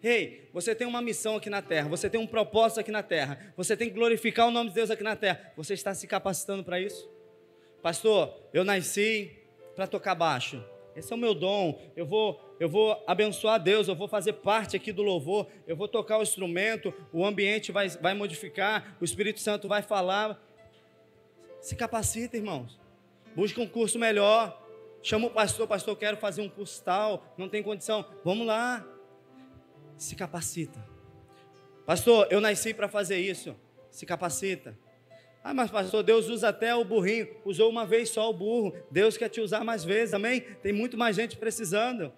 Ei, 0.00 0.22
hey, 0.22 0.48
você 0.52 0.72
tem 0.72 0.86
uma 0.86 1.02
missão 1.02 1.34
aqui 1.34 1.50
na 1.50 1.60
terra, 1.60 1.88
você 1.88 2.08
tem 2.08 2.18
um 2.18 2.28
propósito 2.28 2.78
aqui 2.78 2.92
na 2.92 3.02
terra, 3.02 3.52
você 3.54 3.76
tem 3.76 3.88
que 3.88 3.94
glorificar 3.94 4.46
o 4.46 4.50
nome 4.50 4.70
de 4.70 4.76
Deus 4.76 4.90
aqui 4.90 5.02
na 5.02 5.16
terra. 5.16 5.52
Você 5.56 5.74
está 5.74 5.92
se 5.92 6.06
capacitando 6.06 6.62
para 6.62 6.80
isso? 6.80 7.10
Pastor, 7.82 8.48
eu 8.54 8.64
nasci 8.64 9.39
para 9.74 9.86
tocar 9.86 10.14
baixo. 10.14 10.62
Esse 10.94 11.12
é 11.12 11.16
o 11.16 11.18
meu 11.18 11.34
dom. 11.34 11.80
Eu 11.96 12.04
vou, 12.04 12.40
eu 12.58 12.68
vou 12.68 13.02
abençoar 13.06 13.62
Deus, 13.62 13.88
eu 13.88 13.94
vou 13.94 14.08
fazer 14.08 14.34
parte 14.34 14.76
aqui 14.76 14.92
do 14.92 15.02
louvor, 15.02 15.46
eu 15.66 15.76
vou 15.76 15.88
tocar 15.88 16.18
o 16.18 16.22
instrumento, 16.22 16.92
o 17.12 17.24
ambiente 17.24 17.72
vai, 17.72 17.88
vai 17.88 18.14
modificar, 18.14 18.96
o 19.00 19.04
Espírito 19.04 19.40
Santo 19.40 19.68
vai 19.68 19.82
falar. 19.82 20.40
Se 21.60 21.76
capacita, 21.76 22.36
irmãos. 22.36 22.78
Busca 23.34 23.60
um 23.60 23.66
curso 23.66 23.98
melhor. 23.98 24.60
Chama 25.02 25.28
o 25.28 25.30
pastor, 25.30 25.66
pastor, 25.66 25.96
quero 25.96 26.16
fazer 26.16 26.42
um 26.42 26.48
curso 26.48 26.82
tal, 26.82 27.34
não 27.38 27.48
tem 27.48 27.62
condição. 27.62 28.04
Vamos 28.24 28.46
lá. 28.46 28.86
Se 29.96 30.14
capacita. 30.14 30.84
Pastor, 31.86 32.26
eu 32.30 32.40
nasci 32.40 32.74
para 32.74 32.88
fazer 32.88 33.18
isso. 33.18 33.56
Se 33.90 34.04
capacita. 34.04 34.76
Ah, 35.42 35.54
mas 35.54 35.70
pastor, 35.70 36.02
Deus 36.02 36.28
usa 36.28 36.48
até 36.50 36.74
o 36.74 36.84
burrinho. 36.84 37.28
Usou 37.44 37.70
uma 37.70 37.86
vez 37.86 38.10
só 38.10 38.28
o 38.28 38.32
burro. 38.32 38.74
Deus 38.90 39.16
quer 39.16 39.30
te 39.30 39.40
usar 39.40 39.64
mais 39.64 39.82
vezes, 39.82 40.12
amém? 40.12 40.40
Tem 40.62 40.72
muito 40.72 40.98
mais 40.98 41.16
gente 41.16 41.36
precisando. 41.36 42.12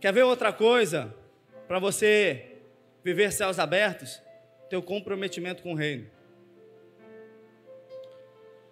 Quer 0.00 0.12
ver 0.12 0.22
outra 0.22 0.52
coisa? 0.52 1.14
Para 1.68 1.78
você 1.78 2.58
viver 3.02 3.30
céus 3.32 3.58
abertos? 3.58 4.22
Teu 4.70 4.82
comprometimento 4.82 5.62
com 5.62 5.72
o 5.72 5.76
reino. 5.76 6.06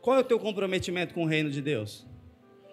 Qual 0.01 0.17
é 0.17 0.21
o 0.21 0.25
teu 0.25 0.39
comprometimento 0.39 1.15
com 1.15 1.25
o 1.25 1.27
reino 1.27 1.51
de 1.51 1.61
Deus? 1.61 2.07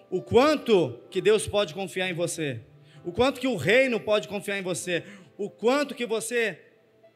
O 0.09 0.21
quanto 0.21 0.99
que 1.11 1.21
Deus 1.21 1.45
pode 1.45 1.73
confiar 1.73 2.09
em 2.09 2.13
você? 2.13 2.61
O 3.05 3.11
quanto 3.11 3.39
que 3.39 3.47
o 3.47 3.55
reino 3.55 3.99
pode 3.99 4.27
confiar 4.27 4.57
em 4.57 4.63
você? 4.63 5.03
O 5.37 5.49
quanto 5.49 5.93
que 5.93 6.05
você 6.05 6.59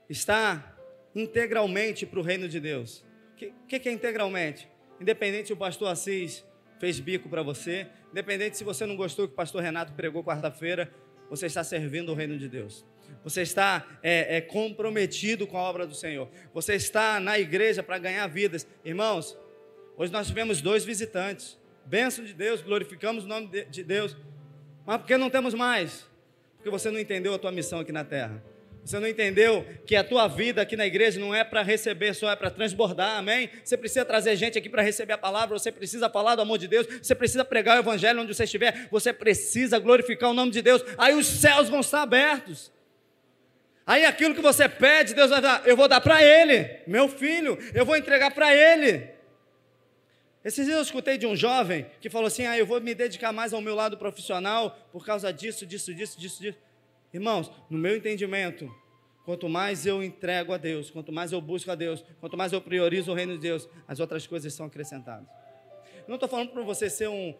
está 0.09 0.72
integralmente 1.15 2.05
para 2.05 2.19
o 2.19 2.23
reino 2.23 2.47
de 2.47 2.59
Deus. 2.59 3.03
O 3.33 3.67
que, 3.67 3.79
que, 3.79 3.89
é 3.89 3.91
integralmente? 3.91 4.67
Independente 4.99 5.47
se 5.47 5.53
o 5.53 5.57
pastor 5.57 5.89
Assis 5.89 6.45
fez 6.79 6.99
bico 6.99 7.29
para 7.29 7.41
você, 7.41 7.87
independente 8.11 8.57
se 8.57 8.63
você 8.63 8.85
não 8.85 8.95
gostou 8.95 9.27
que 9.27 9.33
o 9.33 9.35
pastor 9.35 9.61
Renato 9.61 9.93
pregou 9.93 10.23
quarta-feira, 10.23 10.93
você 11.29 11.47
está 11.47 11.63
servindo 11.63 12.11
o 12.11 12.15
reino 12.15 12.37
de 12.37 12.47
Deus. 12.47 12.85
Você 13.23 13.41
está 13.41 13.85
é, 14.01 14.37
é, 14.37 14.41
comprometido 14.41 15.47
com 15.47 15.57
a 15.57 15.61
obra 15.61 15.85
do 15.85 15.95
Senhor. 15.95 16.29
Você 16.53 16.75
está 16.75 17.19
na 17.19 17.39
igreja 17.39 17.81
para 17.81 17.97
ganhar 17.97 18.27
vidas. 18.27 18.67
Irmãos, 18.83 19.37
hoje 19.97 20.11
nós 20.11 20.27
tivemos 20.27 20.61
dois 20.61 20.83
visitantes. 20.83 21.59
Bênção 21.85 22.23
de 22.23 22.33
Deus, 22.33 22.61
glorificamos 22.61 23.25
o 23.25 23.27
nome 23.27 23.65
de 23.65 23.83
Deus. 23.83 24.15
Mas 24.85 24.97
por 24.97 25.07
que 25.07 25.17
não 25.17 25.29
temos 25.29 25.53
mais? 25.53 26.05
Porque 26.55 26.69
você 26.69 26.89
não 26.89 26.99
entendeu 26.99 27.33
a 27.33 27.39
tua 27.39 27.51
missão 27.51 27.79
aqui 27.79 27.91
na 27.91 28.03
terra. 28.03 28.43
Você 28.83 28.99
não 28.99 29.07
entendeu 29.07 29.65
que 29.85 29.95
a 29.95 30.03
tua 30.03 30.27
vida 30.27 30.61
aqui 30.61 30.75
na 30.75 30.85
igreja 30.85 31.17
não 31.19 31.33
é 31.33 31.43
para 31.43 31.61
receber, 31.61 32.13
só 32.13 32.29
é 32.29 32.35
para 32.35 32.49
transbordar, 32.49 33.17
amém? 33.17 33.49
Você 33.63 33.77
precisa 33.77 34.03
trazer 34.03 34.35
gente 34.35 34.57
aqui 34.57 34.67
para 34.67 34.81
receber 34.81 35.13
a 35.13 35.17
palavra, 35.17 35.57
você 35.57 35.71
precisa 35.71 36.09
falar 36.09 36.35
do 36.35 36.41
amor 36.41 36.57
de 36.57 36.67
Deus, 36.67 36.85
você 37.01 37.15
precisa 37.15 37.45
pregar 37.45 37.77
o 37.77 37.79
evangelho 37.79 38.21
onde 38.21 38.33
você 38.33 38.43
estiver, 38.43 38.89
você 38.91 39.13
precisa 39.13 39.79
glorificar 39.79 40.31
o 40.31 40.33
nome 40.33 40.51
de 40.51 40.61
Deus, 40.61 40.83
aí 40.97 41.15
os 41.15 41.27
céus 41.27 41.69
vão 41.69 41.79
estar 41.79 42.01
abertos. 42.01 42.71
Aí 43.85 44.05
aquilo 44.05 44.35
que 44.35 44.41
você 44.41 44.67
pede, 44.67 45.13
Deus 45.13 45.29
vai 45.29 45.41
dar, 45.41 45.65
eu 45.65 45.77
vou 45.77 45.87
dar 45.87 46.01
para 46.01 46.21
ele, 46.21 46.81
meu 46.85 47.07
filho, 47.07 47.57
eu 47.73 47.85
vou 47.85 47.95
entregar 47.95 48.31
para 48.31 48.53
ele. 48.53 49.13
Esses 50.43 50.65
dias 50.65 50.75
eu 50.75 50.83
escutei 50.83 51.17
de 51.17 51.25
um 51.25 51.37
jovem 51.37 51.85
que 52.01 52.09
falou 52.09 52.27
assim: 52.27 52.45
Ah, 52.45 52.57
eu 52.57 52.65
vou 52.65 52.81
me 52.81 52.93
dedicar 52.93 53.31
mais 53.31 53.53
ao 53.53 53.61
meu 53.61 53.75
lado 53.75 53.97
profissional 53.97 54.77
por 54.91 55.05
causa 55.05 55.31
disso, 55.31 55.65
disso, 55.65 55.93
disso, 55.93 56.19
disso, 56.19 56.41
disso. 56.41 56.57
Irmãos, 57.13 57.51
no 57.69 57.77
meu 57.77 57.95
entendimento, 57.95 58.73
quanto 59.23 59.47
mais 59.47 59.85
eu 59.85 60.01
entrego 60.03 60.51
a 60.51 60.57
Deus, 60.57 60.89
quanto 60.89 61.11
mais 61.11 61.31
eu 61.31 61.39
busco 61.39 61.69
a 61.69 61.75
Deus, 61.75 62.03
quanto 62.19 62.35
mais 62.35 62.51
eu 62.51 62.59
priorizo 62.59 63.11
o 63.11 63.13
reino 63.13 63.33
de 63.33 63.39
Deus, 63.39 63.69
as 63.87 63.99
outras 63.99 64.25
coisas 64.25 64.51
são 64.53 64.65
acrescentadas. 64.65 65.27
Não 66.07 66.15
estou 66.15 66.27
falando 66.27 66.49
para 66.49 66.63
você 66.63 66.89
ser 66.89 67.07
um, 67.07 67.35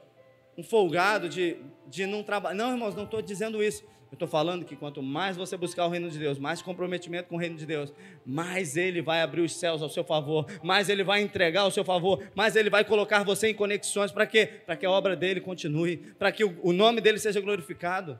um 0.57 0.63
folgado 0.63 1.27
de, 1.27 1.57
de 1.87 2.05
não 2.05 2.23
trabalhar. 2.23 2.55
Não, 2.55 2.71
irmãos, 2.71 2.95
não 2.95 3.03
estou 3.03 3.21
dizendo 3.21 3.63
isso. 3.63 3.83
Eu 4.11 4.15
estou 4.15 4.27
falando 4.27 4.63
que 4.63 4.75
quanto 4.75 5.01
mais 5.01 5.35
você 5.35 5.57
buscar 5.57 5.87
o 5.87 5.89
reino 5.89 6.07
de 6.07 6.19
Deus, 6.19 6.37
mais 6.37 6.61
comprometimento 6.61 7.29
com 7.29 7.35
o 7.35 7.39
reino 7.39 7.57
de 7.57 7.65
Deus, 7.65 7.91
mais 8.23 8.77
Ele 8.77 9.01
vai 9.01 9.23
abrir 9.23 9.41
os 9.41 9.55
céus 9.55 9.81
ao 9.81 9.89
seu 9.89 10.03
favor, 10.03 10.45
mais 10.61 10.87
Ele 10.87 11.03
vai 11.03 11.23
entregar 11.23 11.61
ao 11.61 11.71
seu 11.71 11.83
favor, 11.83 12.23
mais 12.35 12.55
Ele 12.55 12.69
vai 12.69 12.85
colocar 12.85 13.23
você 13.23 13.49
em 13.49 13.55
conexões. 13.55 14.11
Para 14.11 14.27
quê? 14.27 14.45
Para 14.45 14.77
que 14.77 14.85
a 14.85 14.91
obra 14.91 15.15
dele 15.15 15.41
continue, 15.41 15.97
para 15.97 16.31
que 16.31 16.43
o, 16.43 16.59
o 16.61 16.71
nome 16.71 17.01
dele 17.01 17.17
seja 17.17 17.41
glorificado. 17.41 18.19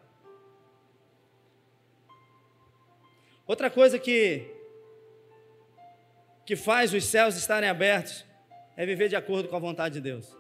Outra 3.46 3.70
coisa 3.70 4.00
que, 4.00 4.50
que 6.46 6.56
faz 6.56 6.94
os 6.94 7.04
céus 7.04 7.36
estarem 7.36 7.70
abertos 7.70 8.26
é 8.78 8.86
viver 8.86 9.10
de 9.10 9.16
acordo 9.16 9.50
com 9.50 9.56
a 9.56 9.60
vontade 9.60 9.96
de 9.96 10.02
Deus. 10.02 10.38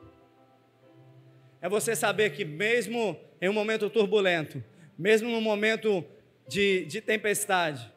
É 1.62 1.68
você 1.68 1.96
saber 1.96 2.32
que, 2.32 2.46
mesmo 2.46 3.20
em 3.42 3.50
um 3.50 3.54
momento 3.54 3.90
turbulento, 3.90 4.64
mesmo 4.98 5.30
no 5.30 5.42
momento 5.42 6.06
de, 6.48 6.86
de 6.86 7.02
tempestade, 7.02 7.92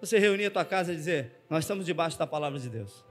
você 0.00 0.18
reunir 0.18 0.46
a 0.46 0.50
tua 0.50 0.64
casa 0.64 0.92
e 0.92 0.96
dizer: 0.96 1.32
Nós 1.48 1.64
estamos 1.64 1.86
debaixo 1.86 2.18
da 2.18 2.26
palavra 2.26 2.58
de 2.58 2.68
Deus. 2.68 3.04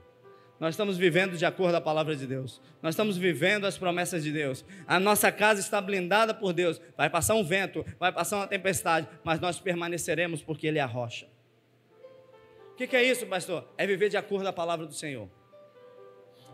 Nós 0.64 0.72
estamos 0.72 0.96
vivendo 0.96 1.36
de 1.36 1.44
acordo 1.44 1.72
com 1.72 1.76
a 1.76 1.80
palavra 1.82 2.16
de 2.16 2.26
Deus. 2.26 2.58
Nós 2.80 2.94
estamos 2.94 3.18
vivendo 3.18 3.66
as 3.66 3.76
promessas 3.76 4.24
de 4.24 4.32
Deus. 4.32 4.64
A 4.86 4.98
nossa 4.98 5.30
casa 5.30 5.60
está 5.60 5.78
blindada 5.78 6.32
por 6.32 6.54
Deus. 6.54 6.80
Vai 6.96 7.10
passar 7.10 7.34
um 7.34 7.44
vento, 7.44 7.84
vai 8.00 8.10
passar 8.10 8.38
uma 8.38 8.46
tempestade, 8.46 9.06
mas 9.22 9.38
nós 9.38 9.60
permaneceremos 9.60 10.42
porque 10.42 10.66
Ele 10.66 10.78
é 10.78 10.80
a 10.80 10.86
rocha. 10.86 11.28
O 12.72 12.76
que, 12.76 12.86
que 12.86 12.96
é 12.96 13.04
isso, 13.04 13.26
pastor? 13.26 13.68
É 13.76 13.86
viver 13.86 14.08
de 14.08 14.16
acordo 14.16 14.44
com 14.44 14.48
a 14.48 14.52
palavra 14.54 14.86
do 14.86 14.94
Senhor. 14.94 15.28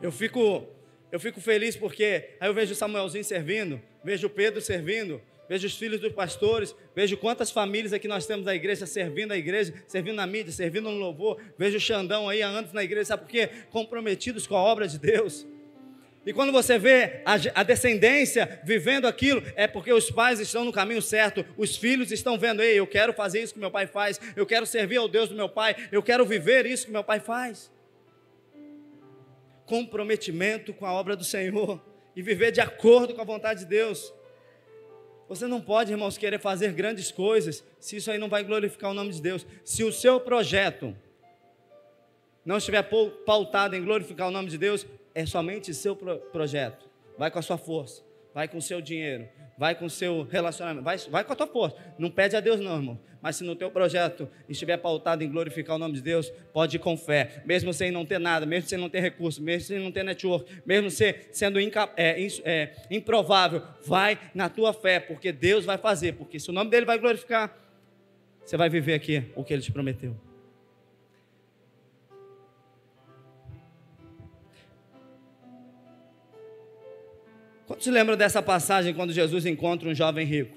Eu 0.02 0.10
fico, 0.10 0.66
eu 1.12 1.20
fico 1.20 1.40
feliz 1.40 1.76
porque 1.76 2.30
aí 2.40 2.48
eu 2.48 2.52
vejo 2.52 2.74
Samuelzinho 2.74 3.22
servindo, 3.22 3.80
vejo 4.02 4.28
Pedro 4.28 4.60
servindo, 4.60 5.22
vejo 5.50 5.66
os 5.66 5.76
filhos 5.76 5.98
dos 6.00 6.12
pastores, 6.12 6.76
vejo 6.94 7.16
quantas 7.16 7.50
famílias 7.50 7.92
aqui 7.92 8.06
nós 8.06 8.24
temos 8.24 8.46
na 8.46 8.54
igreja, 8.54 8.86
servindo 8.86 9.32
a 9.32 9.36
igreja, 9.36 9.74
servindo 9.88 10.14
na 10.14 10.24
mídia, 10.24 10.52
servindo 10.52 10.88
no 10.88 10.96
louvor, 10.96 11.42
vejo 11.58 11.76
o 11.76 11.80
Xandão 11.80 12.28
aí 12.28 12.40
anos 12.40 12.72
na 12.72 12.84
igreja, 12.84 13.06
sabe 13.06 13.24
por 13.24 13.30
quê? 13.30 13.50
Comprometidos 13.68 14.46
com 14.46 14.54
a 14.54 14.62
obra 14.62 14.86
de 14.86 14.96
Deus. 14.96 15.44
E 16.24 16.32
quando 16.32 16.52
você 16.52 16.78
vê 16.78 17.22
a, 17.24 17.32
a, 17.56 17.62
descendência 17.64 18.60
vivendo 18.62 19.08
aquilo, 19.08 19.42
é 19.56 19.66
porque 19.66 19.92
os 19.92 20.08
pais 20.08 20.38
estão 20.38 20.64
no 20.64 20.70
caminho 20.70 21.02
certo, 21.02 21.44
os 21.56 21.76
filhos 21.76 22.12
estão 22.12 22.38
vendo, 22.38 22.62
ei, 22.62 22.78
eu 22.78 22.86
quero 22.86 23.12
fazer 23.12 23.42
isso 23.42 23.54
que 23.54 23.58
meu 23.58 23.72
pai 23.72 23.88
faz, 23.88 24.20
eu 24.36 24.46
quero 24.46 24.64
servir 24.64 24.98
ao 24.98 25.08
Deus 25.08 25.30
do 25.30 25.34
meu 25.34 25.48
pai, 25.48 25.74
eu 25.90 26.00
quero 26.00 26.24
viver 26.24 26.64
isso 26.64 26.86
que 26.86 26.92
meu 26.92 27.02
pai 27.02 27.18
faz. 27.18 27.72
Comprometimento 29.66 30.72
com 30.72 30.86
a 30.86 30.92
obra 30.92 31.16
do 31.16 31.24
Senhor 31.24 31.82
e 32.14 32.22
viver 32.22 32.52
de 32.52 32.60
acordo 32.60 33.14
com 33.14 33.20
a 33.20 33.24
vontade 33.24 33.60
de 33.60 33.66
Deus. 33.66 34.14
Você 35.30 35.46
não 35.46 35.60
pode, 35.60 35.92
irmãos, 35.92 36.18
querer 36.18 36.40
fazer 36.40 36.72
grandes 36.72 37.12
coisas 37.12 37.62
se 37.78 37.94
isso 37.94 38.10
aí 38.10 38.18
não 38.18 38.28
vai 38.28 38.42
glorificar 38.42 38.90
o 38.90 38.94
nome 38.94 39.12
de 39.12 39.22
Deus. 39.22 39.46
Se 39.64 39.84
o 39.84 39.92
seu 39.92 40.18
projeto 40.18 40.92
não 42.44 42.56
estiver 42.56 42.82
pautado 43.24 43.76
em 43.76 43.84
glorificar 43.84 44.26
o 44.26 44.32
nome 44.32 44.50
de 44.50 44.58
Deus, 44.58 44.84
é 45.14 45.24
somente 45.24 45.72
seu 45.72 45.94
projeto. 45.94 46.90
Vai 47.16 47.30
com 47.30 47.38
a 47.38 47.42
sua 47.42 47.56
força, 47.56 48.02
vai 48.34 48.48
com 48.48 48.58
o 48.58 48.62
seu 48.62 48.80
dinheiro, 48.80 49.28
vai 49.60 49.74
com 49.74 49.84
o 49.84 49.90
seu 49.90 50.22
relacionamento, 50.22 50.82
vai, 50.82 50.96
vai 50.96 51.22
com 51.22 51.34
a 51.34 51.36
tua 51.36 51.46
força. 51.46 51.76
Não 51.98 52.10
pede 52.10 52.34
a 52.34 52.40
Deus, 52.40 52.58
não, 52.58 52.76
irmão. 52.76 52.98
Mas 53.20 53.36
se 53.36 53.44
no 53.44 53.54
teu 53.54 53.70
projeto 53.70 54.26
estiver 54.48 54.78
pautado 54.78 55.22
em 55.22 55.30
glorificar 55.30 55.76
o 55.76 55.78
nome 55.78 55.96
de 55.96 56.00
Deus, 56.00 56.30
pode 56.50 56.76
ir 56.76 56.78
com 56.78 56.96
fé, 56.96 57.42
mesmo 57.44 57.70
sem 57.74 57.90
não 57.90 58.06
ter 58.06 58.18
nada, 58.18 58.46
mesmo 58.46 58.66
sem 58.70 58.78
não 58.78 58.88
ter 58.88 59.00
recurso, 59.00 59.42
mesmo 59.42 59.68
sem 59.68 59.78
não 59.78 59.92
ter 59.92 60.02
network, 60.02 60.50
mesmo 60.64 60.90
sendo 61.30 61.60
inca, 61.60 61.90
é, 61.94 62.26
é, 62.42 62.72
improvável, 62.90 63.62
vai 63.84 64.18
na 64.34 64.48
tua 64.48 64.72
fé, 64.72 64.98
porque 64.98 65.30
Deus 65.30 65.66
vai 65.66 65.76
fazer, 65.76 66.14
porque 66.14 66.40
se 66.40 66.48
o 66.48 66.54
nome 66.54 66.70
dele 66.70 66.86
vai 66.86 66.98
glorificar, 66.98 67.54
você 68.42 68.56
vai 68.56 68.70
viver 68.70 68.94
aqui 68.94 69.30
o 69.36 69.44
que 69.44 69.52
ele 69.52 69.60
te 69.60 69.70
prometeu. 69.70 70.16
Quantos 77.70 77.86
lembram 77.86 78.16
dessa 78.16 78.42
passagem 78.42 78.92
quando 78.92 79.12
Jesus 79.12 79.46
encontra 79.46 79.88
um 79.88 79.94
jovem 79.94 80.26
rico? 80.26 80.56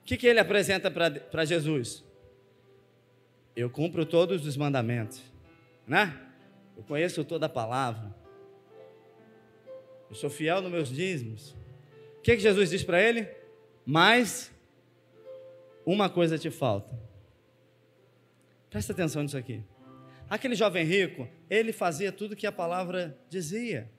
O 0.00 0.04
que, 0.04 0.16
que 0.16 0.24
ele 0.24 0.38
apresenta 0.38 0.88
para 0.88 1.44
Jesus? 1.44 2.04
Eu 3.56 3.68
cumpro 3.68 4.06
todos 4.06 4.46
os 4.46 4.56
mandamentos, 4.56 5.20
né? 5.84 6.16
Eu 6.76 6.84
conheço 6.84 7.24
toda 7.24 7.46
a 7.46 7.48
palavra. 7.48 8.14
Eu 10.08 10.14
sou 10.14 10.30
fiel 10.30 10.62
nos 10.62 10.70
meus 10.70 10.88
dízimos. 10.90 11.56
O 12.18 12.22
que, 12.22 12.36
que 12.36 12.42
Jesus 12.42 12.70
diz 12.70 12.84
para 12.84 13.02
ele? 13.02 13.28
Mas 13.84 14.52
uma 15.84 16.08
coisa 16.08 16.38
te 16.38 16.52
falta. 16.52 16.96
Presta 18.70 18.92
atenção 18.92 19.24
nisso 19.24 19.36
aqui. 19.36 19.60
Aquele 20.30 20.54
jovem 20.54 20.84
rico, 20.84 21.28
ele 21.50 21.72
fazia 21.72 22.12
tudo 22.12 22.36
que 22.36 22.46
a 22.46 22.52
palavra 22.52 23.18
dizia. 23.28 23.90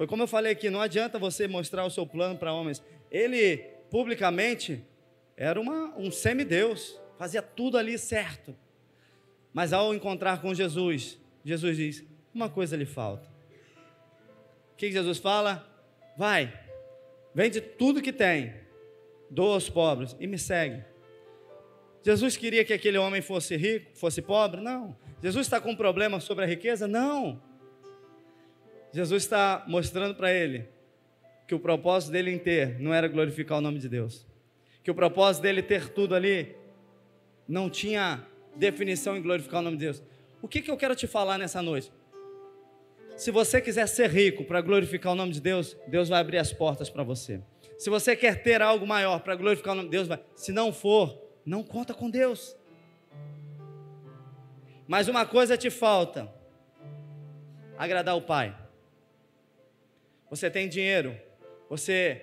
Foi 0.00 0.06
como 0.06 0.22
eu 0.22 0.26
falei 0.26 0.52
aqui, 0.52 0.70
não 0.70 0.80
adianta 0.80 1.18
você 1.18 1.46
mostrar 1.46 1.84
o 1.84 1.90
seu 1.90 2.06
plano 2.06 2.38
para 2.38 2.54
homens. 2.54 2.82
Ele, 3.10 3.58
publicamente, 3.90 4.82
era 5.36 5.60
uma, 5.60 5.94
um 5.94 6.10
semideus, 6.10 6.98
fazia 7.18 7.42
tudo 7.42 7.76
ali 7.76 7.98
certo. 7.98 8.56
Mas 9.52 9.74
ao 9.74 9.94
encontrar 9.94 10.40
com 10.40 10.54
Jesus, 10.54 11.18
Jesus 11.44 11.76
diz: 11.76 12.04
uma 12.32 12.48
coisa 12.48 12.78
lhe 12.78 12.86
falta. 12.86 13.28
O 14.72 14.76
que 14.78 14.90
Jesus 14.90 15.18
fala? 15.18 15.68
Vai, 16.16 16.50
vende 17.34 17.60
tudo 17.60 18.00
que 18.00 18.10
tem, 18.10 18.54
doa 19.28 19.52
aos 19.52 19.68
pobres 19.68 20.16
e 20.18 20.26
me 20.26 20.38
segue. 20.38 20.82
Jesus 22.02 22.38
queria 22.38 22.64
que 22.64 22.72
aquele 22.72 22.96
homem 22.96 23.20
fosse 23.20 23.54
rico, 23.54 23.90
fosse 23.92 24.22
pobre? 24.22 24.62
Não. 24.62 24.96
Jesus 25.22 25.46
está 25.46 25.60
com 25.60 25.72
um 25.72 25.76
problema 25.76 26.20
sobre 26.20 26.46
a 26.46 26.48
riqueza? 26.48 26.88
Não. 26.88 27.49
Jesus 28.92 29.22
está 29.22 29.64
mostrando 29.68 30.14
para 30.14 30.32
ele 30.32 30.68
que 31.46 31.54
o 31.54 31.60
propósito 31.60 32.12
dele 32.12 32.30
em 32.30 32.38
ter 32.38 32.78
não 32.80 32.92
era 32.92 33.06
glorificar 33.08 33.58
o 33.58 33.60
nome 33.60 33.78
de 33.78 33.88
Deus, 33.88 34.26
que 34.82 34.90
o 34.90 34.94
propósito 34.94 35.42
dele 35.42 35.62
ter 35.62 35.88
tudo 35.88 36.14
ali 36.14 36.56
não 37.46 37.70
tinha 37.70 38.24
definição 38.56 39.16
em 39.16 39.22
glorificar 39.22 39.60
o 39.60 39.62
nome 39.62 39.76
de 39.76 39.84
Deus. 39.84 40.02
O 40.42 40.48
que, 40.48 40.60
que 40.60 40.70
eu 40.70 40.76
quero 40.76 40.94
te 40.94 41.06
falar 41.06 41.38
nessa 41.38 41.62
noite? 41.62 41.92
Se 43.16 43.30
você 43.30 43.60
quiser 43.60 43.86
ser 43.86 44.10
rico 44.10 44.44
para 44.44 44.60
glorificar 44.60 45.12
o 45.12 45.16
nome 45.16 45.32
de 45.32 45.40
Deus, 45.40 45.76
Deus 45.86 46.08
vai 46.08 46.20
abrir 46.20 46.38
as 46.38 46.52
portas 46.52 46.88
para 46.88 47.02
você. 47.02 47.40
Se 47.78 47.90
você 47.90 48.16
quer 48.16 48.42
ter 48.42 48.62
algo 48.62 48.86
maior 48.86 49.20
para 49.20 49.36
glorificar 49.36 49.72
o 49.74 49.76
nome 49.76 49.88
de 49.88 49.96
Deus, 49.96 50.08
vai. 50.08 50.20
Se 50.34 50.52
não 50.52 50.72
for, 50.72 51.20
não 51.44 51.62
conta 51.62 51.94
com 51.94 52.10
Deus. 52.10 52.56
Mas 54.88 55.08
uma 55.08 55.26
coisa 55.26 55.56
te 55.56 55.70
falta: 55.70 56.32
agradar 57.76 58.16
o 58.16 58.22
Pai 58.22 58.59
você 60.30 60.48
tem 60.48 60.68
dinheiro, 60.68 61.16
você 61.68 62.22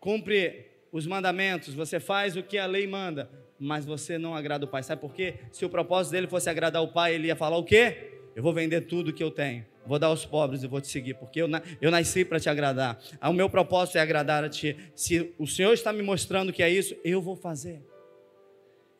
cumpre 0.00 0.66
os 0.92 1.06
mandamentos, 1.06 1.74
você 1.74 1.98
faz 1.98 2.36
o 2.36 2.42
que 2.42 2.56
a 2.56 2.66
lei 2.66 2.86
manda, 2.86 3.28
mas 3.58 3.84
você 3.84 4.16
não 4.16 4.34
agrada 4.34 4.64
o 4.64 4.68
Pai. 4.68 4.82
Sabe 4.82 5.00
por 5.00 5.12
quê? 5.12 5.34
Se 5.50 5.64
o 5.64 5.68
propósito 5.68 6.12
dele 6.12 6.28
fosse 6.28 6.48
agradar 6.48 6.82
o 6.82 6.88
Pai, 6.88 7.14
ele 7.14 7.26
ia 7.26 7.36
falar 7.36 7.56
o 7.56 7.64
quê? 7.64 8.12
Eu 8.36 8.42
vou 8.42 8.52
vender 8.52 8.82
tudo 8.82 9.12
que 9.12 9.22
eu 9.22 9.32
tenho, 9.32 9.66
vou 9.84 9.98
dar 9.98 10.06
aos 10.06 10.24
pobres 10.24 10.62
e 10.62 10.68
vou 10.68 10.80
te 10.80 10.86
seguir, 10.86 11.14
porque 11.14 11.42
eu, 11.42 11.48
eu 11.80 11.90
nasci 11.90 12.24
para 12.24 12.38
te 12.38 12.48
agradar. 12.48 12.96
O 13.20 13.32
meu 13.32 13.50
propósito 13.50 13.98
é 13.98 14.00
agradar 14.00 14.44
a 14.44 14.48
ti. 14.48 14.76
Se 14.94 15.34
o 15.36 15.46
Senhor 15.46 15.72
está 15.72 15.92
me 15.92 16.02
mostrando 16.02 16.52
que 16.52 16.62
é 16.62 16.70
isso, 16.70 16.96
eu 17.02 17.20
vou 17.20 17.34
fazer. 17.34 17.82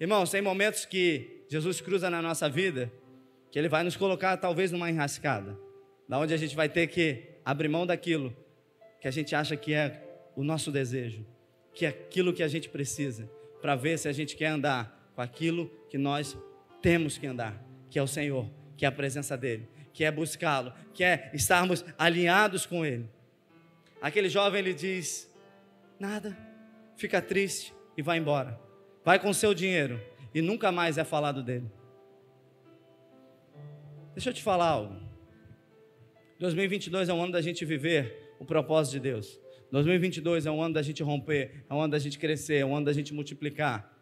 Irmãos, 0.00 0.30
tem 0.30 0.42
momentos 0.42 0.84
que 0.84 1.44
Jesus 1.48 1.80
cruza 1.80 2.10
na 2.10 2.20
nossa 2.20 2.48
vida, 2.48 2.90
que 3.50 3.58
Ele 3.58 3.68
vai 3.68 3.84
nos 3.84 3.96
colocar 3.96 4.36
talvez 4.36 4.72
numa 4.72 4.90
enrascada, 4.90 5.56
da 6.08 6.18
onde 6.18 6.34
a 6.34 6.36
gente 6.36 6.56
vai 6.56 6.68
ter 6.68 6.88
que 6.88 7.22
abrir 7.44 7.68
mão 7.68 7.86
daquilo 7.86 8.34
que 9.00 9.08
a 9.08 9.10
gente 9.10 9.34
acha 9.34 9.56
que 9.56 9.72
é 9.74 10.02
o 10.34 10.42
nosso 10.42 10.70
desejo, 10.70 11.26
que 11.74 11.86
é 11.86 11.88
aquilo 11.88 12.32
que 12.32 12.42
a 12.42 12.48
gente 12.48 12.68
precisa, 12.68 13.30
para 13.60 13.74
ver 13.74 13.98
se 13.98 14.08
a 14.08 14.12
gente 14.12 14.36
quer 14.36 14.46
andar 14.46 15.12
com 15.14 15.20
aquilo 15.20 15.68
que 15.88 15.98
nós 15.98 16.36
temos 16.80 17.18
que 17.18 17.26
andar, 17.26 17.62
que 17.90 17.98
é 17.98 18.02
o 18.02 18.06
Senhor, 18.06 18.48
que 18.76 18.84
é 18.84 18.88
a 18.88 18.92
presença 18.92 19.36
dEle, 19.36 19.68
que 19.92 20.04
é 20.04 20.10
buscá-lo, 20.10 20.72
que 20.94 21.02
é 21.02 21.30
estarmos 21.34 21.84
alinhados 21.98 22.66
com 22.66 22.84
Ele. 22.84 23.08
Aquele 24.00 24.28
jovem 24.28 24.60
ele 24.60 24.74
diz: 24.74 25.28
nada, 25.98 26.36
fica 26.96 27.20
triste 27.20 27.74
e 27.96 28.02
vai 28.02 28.18
embora. 28.18 28.60
vai 29.04 29.18
com 29.18 29.32
seu 29.32 29.52
dinheiro 29.54 30.00
e 30.34 30.40
nunca 30.40 30.70
mais 30.70 30.98
é 30.98 31.04
falado 31.04 31.42
dele. 31.42 31.70
Deixa 34.14 34.30
eu 34.30 34.34
te 34.34 34.42
falar 34.42 34.68
algo. 34.68 35.00
2022 36.38 37.08
é 37.08 37.12
um 37.12 37.22
ano 37.22 37.32
da 37.32 37.40
gente 37.40 37.64
viver 37.64 38.27
o 38.38 38.44
propósito 38.44 38.94
de 38.94 39.00
Deus. 39.00 39.40
2022 39.70 40.46
é 40.46 40.50
um 40.50 40.62
ano 40.62 40.74
da 40.74 40.82
gente 40.82 41.02
romper, 41.02 41.64
é 41.68 41.74
um 41.74 41.80
ano 41.80 41.90
da 41.90 41.98
gente 41.98 42.18
crescer, 42.18 42.56
é 42.56 42.64
um 42.64 42.74
ano 42.74 42.86
da 42.86 42.92
gente 42.92 43.12
multiplicar. 43.12 43.94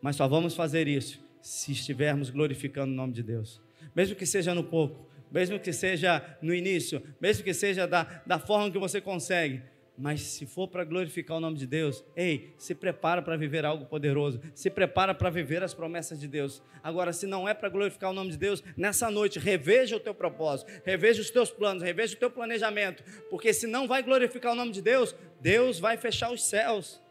Mas 0.00 0.16
só 0.16 0.26
vamos 0.26 0.54
fazer 0.54 0.88
isso 0.88 1.24
se 1.40 1.72
estivermos 1.72 2.30
glorificando 2.30 2.92
o 2.92 2.96
nome 2.96 3.12
de 3.12 3.22
Deus. 3.22 3.60
Mesmo 3.94 4.16
que 4.16 4.26
seja 4.26 4.54
no 4.54 4.64
pouco, 4.64 5.08
mesmo 5.30 5.60
que 5.60 5.72
seja 5.72 6.36
no 6.42 6.54
início, 6.54 7.02
mesmo 7.20 7.44
que 7.44 7.54
seja 7.54 7.86
da, 7.86 8.22
da 8.26 8.38
forma 8.38 8.70
que 8.70 8.78
você 8.78 9.00
consegue, 9.00 9.62
mas 9.98 10.20
se 10.20 10.44
for 10.44 10.68
para 10.68 10.84
glorificar 10.84 11.38
o 11.38 11.40
nome 11.40 11.56
de 11.56 11.66
Deus, 11.66 12.04
ei, 12.14 12.54
se 12.58 12.74
prepara 12.74 13.22
para 13.22 13.36
viver 13.36 13.64
algo 13.64 13.86
poderoso, 13.86 14.40
se 14.54 14.68
prepara 14.68 15.14
para 15.14 15.30
viver 15.30 15.62
as 15.62 15.72
promessas 15.72 16.20
de 16.20 16.28
Deus. 16.28 16.62
Agora, 16.82 17.12
se 17.12 17.26
não 17.26 17.48
é 17.48 17.54
para 17.54 17.68
glorificar 17.68 18.10
o 18.10 18.12
nome 18.12 18.30
de 18.30 18.36
Deus, 18.36 18.62
nessa 18.76 19.10
noite, 19.10 19.38
reveja 19.38 19.96
o 19.96 20.00
teu 20.00 20.14
propósito, 20.14 20.70
reveja 20.84 21.22
os 21.22 21.30
teus 21.30 21.50
planos, 21.50 21.82
reveja 21.82 22.14
o 22.14 22.18
teu 22.18 22.30
planejamento, 22.30 23.02
porque 23.30 23.52
se 23.52 23.66
não 23.66 23.88
vai 23.88 24.02
glorificar 24.02 24.52
o 24.52 24.56
nome 24.56 24.72
de 24.72 24.82
Deus, 24.82 25.14
Deus 25.40 25.78
vai 25.78 25.96
fechar 25.96 26.30
os 26.30 26.44
céus. 26.44 27.02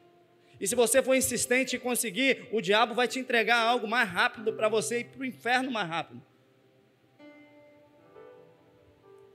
E 0.60 0.68
se 0.68 0.76
você 0.76 1.02
for 1.02 1.16
insistente 1.16 1.76
e 1.76 1.80
conseguir, 1.80 2.48
o 2.52 2.62
diabo 2.62 2.94
vai 2.94 3.08
te 3.08 3.20
entregar 3.20 3.60
algo 3.60 3.88
mais 3.88 4.08
rápido 4.08 4.54
para 4.54 4.70
você 4.70 5.00
ir 5.00 5.06
para 5.06 5.22
o 5.22 5.26
inferno 5.26 5.72
mais 5.72 5.90
rápido. 5.90 6.22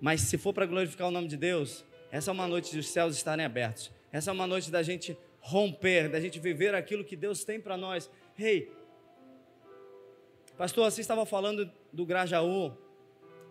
Mas 0.00 0.22
se 0.22 0.38
for 0.38 0.54
para 0.54 0.64
glorificar 0.64 1.08
o 1.08 1.10
nome 1.10 1.28
de 1.28 1.36
Deus, 1.36 1.84
essa 2.10 2.30
é 2.30 2.32
uma 2.32 2.48
noite 2.48 2.74
dos 2.74 2.88
céus 2.88 3.16
estarem 3.16 3.44
abertos. 3.44 3.90
Essa 4.12 4.30
é 4.30 4.32
uma 4.32 4.46
noite 4.46 4.70
da 4.70 4.82
gente 4.82 5.16
romper, 5.40 6.08
da 6.08 6.20
gente 6.20 6.38
viver 6.38 6.74
aquilo 6.74 7.04
que 7.04 7.16
Deus 7.16 7.44
tem 7.44 7.60
para 7.60 7.76
nós. 7.76 8.10
Rei, 8.34 8.56
hey, 8.58 8.72
pastor, 10.56 10.90
você 10.90 11.00
estava 11.00 11.24
falando 11.24 11.70
do 11.92 12.04
Grajaú, 12.04 12.76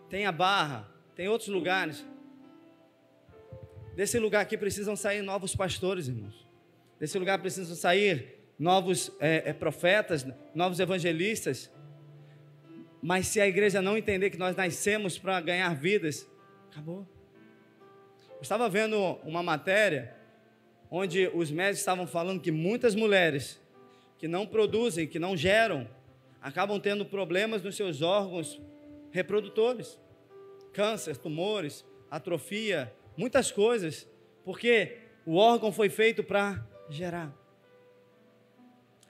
tem 0.08 0.26
a 0.26 0.32
Barra, 0.32 0.88
tem 1.14 1.28
outros 1.28 1.48
lugares. 1.48 2.04
Desse 3.94 4.18
lugar 4.18 4.40
aqui 4.40 4.56
precisam 4.56 4.94
sair 4.94 5.22
novos 5.22 5.54
pastores, 5.54 6.08
irmãos. 6.08 6.46
Desse 6.98 7.18
lugar 7.18 7.38
precisam 7.38 7.74
sair 7.74 8.38
novos 8.58 9.10
é, 9.18 9.52
profetas, 9.52 10.26
novos 10.54 10.78
evangelistas. 10.80 11.70
Mas 13.02 13.26
se 13.26 13.40
a 13.40 13.46
igreja 13.46 13.80
não 13.80 13.96
entender 13.96 14.28
que 14.28 14.36
nós 14.36 14.54
nascemos 14.54 15.18
para 15.18 15.40
ganhar 15.40 15.74
vidas, 15.74 16.28
acabou. 16.70 17.08
Eu 18.40 18.42
estava 18.42 18.70
vendo 18.70 18.96
uma 19.22 19.42
matéria 19.42 20.16
onde 20.90 21.30
os 21.34 21.50
médicos 21.50 21.80
estavam 21.80 22.06
falando 22.06 22.40
que 22.40 22.50
muitas 22.50 22.94
mulheres 22.94 23.60
que 24.18 24.26
não 24.26 24.46
produzem, 24.46 25.06
que 25.06 25.18
não 25.18 25.36
geram, 25.36 25.86
acabam 26.40 26.80
tendo 26.80 27.04
problemas 27.04 27.60
nos 27.60 27.76
seus 27.76 28.00
órgãos 28.00 28.58
reprodutores, 29.10 29.98
câncer, 30.72 31.18
tumores, 31.18 31.84
atrofia, 32.10 32.90
muitas 33.14 33.52
coisas, 33.52 34.08
porque 34.42 34.96
o 35.26 35.36
órgão 35.36 35.70
foi 35.70 35.90
feito 35.90 36.24
para 36.24 36.66
gerar. 36.88 37.36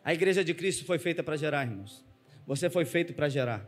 A 0.05 0.12
igreja 0.12 0.43
de 0.43 0.53
Cristo 0.55 0.85
foi 0.85 0.99
feita 0.99 1.23
para 1.23 1.37
gerar, 1.37 1.64
irmãos. 1.64 2.05
Você 2.49 2.69
foi 2.69 2.85
feito 2.85 3.14
para 3.14 3.29
gerar. 3.29 3.64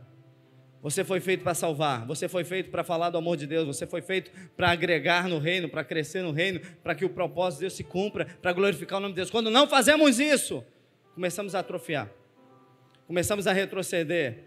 Você 0.83 1.05
foi 1.05 1.21
feito 1.21 1.43
para 1.43 1.53
salvar, 1.53 2.05
você 2.05 2.27
foi 2.27 2.43
feito 2.43 2.69
para 2.69 2.83
falar 2.83 3.09
do 3.09 3.17
amor 3.17 3.37
de 3.37 3.47
Deus, 3.47 3.65
você 3.65 3.87
foi 3.87 4.01
feito 4.01 4.29
para 4.53 4.69
agregar 4.69 5.29
no 5.29 5.39
reino, 5.39 5.69
para 5.69 5.81
crescer 5.81 6.21
no 6.21 6.31
reino, 6.31 6.59
para 6.83 6.93
que 6.93 7.05
o 7.05 7.09
propósito 7.09 7.59
de 7.59 7.61
Deus 7.61 7.73
se 7.73 7.85
cumpra, 7.85 8.25
para 8.25 8.51
glorificar 8.51 8.97
o 8.99 9.01
nome 9.01 9.13
de 9.13 9.15
Deus. 9.15 9.29
Quando 9.31 9.49
não 9.49 9.65
fazemos 9.65 10.19
isso, 10.19 10.61
começamos 11.15 11.55
a 11.55 11.59
atrofiar, 11.59 12.11
começamos 13.07 13.47
a 13.47 13.53
retroceder. 13.53 14.43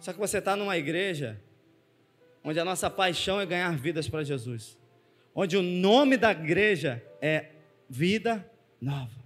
Só 0.00 0.14
que 0.14 0.18
você 0.18 0.38
está 0.38 0.56
numa 0.56 0.78
igreja 0.78 1.38
onde 2.42 2.58
a 2.58 2.64
nossa 2.64 2.88
paixão 2.88 3.38
é 3.38 3.44
ganhar 3.44 3.76
vidas 3.76 4.08
para 4.08 4.24
Jesus, 4.24 4.78
onde 5.34 5.58
o 5.58 5.62
nome 5.62 6.16
da 6.16 6.30
igreja 6.30 7.04
é 7.20 7.50
Vida 7.86 8.50
Nova. 8.80 9.18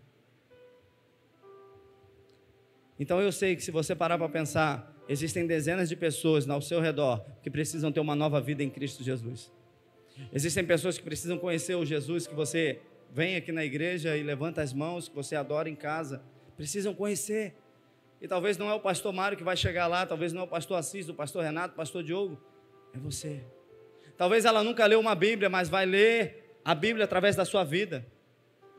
Então 2.99 3.21
eu 3.21 3.31
sei 3.31 3.55
que 3.55 3.63
se 3.63 3.71
você 3.71 3.95
parar 3.95 4.19
para 4.19 4.29
pensar, 4.29 4.92
Existem 5.13 5.47
dezenas 5.47 5.91
de 5.91 5.95
pessoas 5.95 6.49
ao 6.49 6.63
seu 6.63 6.81
redor 6.81 7.23
que 7.43 7.51
precisam 7.51 7.93
ter 7.93 8.01
uma 8.01 8.17
nova 8.17 8.41
vida 8.41 8.63
em 8.63 8.71
Cristo 8.71 9.05
Jesus. 9.05 9.53
Existem 10.33 10.65
pessoas 10.65 10.97
que 10.97 11.05
precisam 11.05 11.37
conhecer 11.37 11.75
o 11.75 11.85
Jesus 11.85 12.27
que 12.27 12.35
você 12.35 12.81
vem 13.13 13.37
aqui 13.37 13.53
na 13.53 13.63
igreja 13.63 14.17
e 14.17 14.23
levanta 14.23 14.63
as 14.63 14.73
mãos, 14.73 15.09
que 15.09 15.15
você 15.15 15.37
adora 15.37 15.69
em 15.69 15.75
casa. 15.75 16.23
Precisam 16.57 16.95
conhecer. 16.95 17.55
E 18.23 18.27
talvez 18.27 18.57
não 18.57 18.71
é 18.71 18.73
o 18.73 18.81
pastor 18.81 19.13
Mário 19.13 19.37
que 19.37 19.45
vai 19.45 19.55
chegar 19.55 19.87
lá, 19.87 20.07
talvez 20.07 20.33
não 20.33 20.41
é 20.41 20.45
o 20.45 20.49
pastor 20.49 20.79
Assis, 20.79 21.11
o 21.11 21.15
pastor 21.15 21.45
Renato, 21.45 21.75
o 21.75 21.77
pastor 21.77 22.03
Diogo. 22.03 22.43
É 22.95 22.99
você. 22.99 23.45
Talvez 24.17 24.47
ela 24.47 24.65
nunca 24.65 24.87
leu 24.87 24.99
uma 24.99 25.15
Bíblia, 25.15 25.51
mas 25.51 25.69
vai 25.69 25.85
ler 25.85 26.57
a 26.65 26.75
Bíblia 26.75 27.05
através 27.05 27.37
da 27.37 27.45
sua 27.45 27.65
vida, 27.65 28.07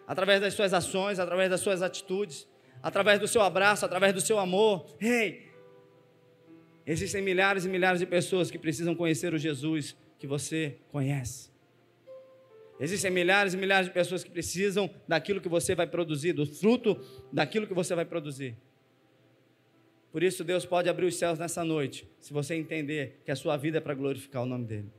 através 0.07 0.41
das 0.41 0.55
suas 0.55 0.73
ações, 0.73 1.19
através 1.19 1.51
das 1.51 1.61
suas 1.61 1.83
atitudes, 1.83 2.47
através 2.81 3.19
do 3.19 3.27
seu 3.27 3.43
abraço, 3.43 3.85
através 3.85 4.13
do 4.13 4.21
seu 4.21 4.39
amor. 4.39 4.87
Ei, 4.99 5.09
hey, 5.09 5.52
Existem 6.85 7.21
milhares 7.21 7.65
e 7.65 7.69
milhares 7.69 7.99
de 7.99 8.05
pessoas 8.05 8.51
que 8.51 8.59
precisam 8.59 8.93
conhecer 8.93 9.33
o 9.33 9.37
Jesus 9.37 9.95
que 10.19 10.27
você 10.27 10.77
conhece. 10.91 11.51
Existem 12.79 13.11
milhares 13.11 13.53
e 13.53 13.57
milhares 13.57 13.87
de 13.87 13.93
pessoas 13.93 14.23
que 14.23 14.31
precisam 14.31 14.89
daquilo 15.07 15.39
que 15.39 15.47
você 15.47 15.75
vai 15.75 15.87
produzir, 15.87 16.33
do 16.33 16.45
fruto 16.45 16.99
daquilo 17.31 17.67
que 17.67 17.73
você 17.73 17.95
vai 17.95 18.03
produzir. 18.03 18.57
Por 20.11 20.21
isso, 20.21 20.43
Deus 20.43 20.65
pode 20.65 20.89
abrir 20.89 21.05
os 21.05 21.15
céus 21.15 21.39
nessa 21.39 21.63
noite, 21.63 22.07
se 22.19 22.33
você 22.33 22.55
entender 22.55 23.21
que 23.25 23.31
a 23.31 23.35
sua 23.35 23.57
vida 23.57 23.77
é 23.77 23.81
para 23.81 23.93
glorificar 23.93 24.43
o 24.43 24.45
nome 24.45 24.65
dEle. 24.65 24.91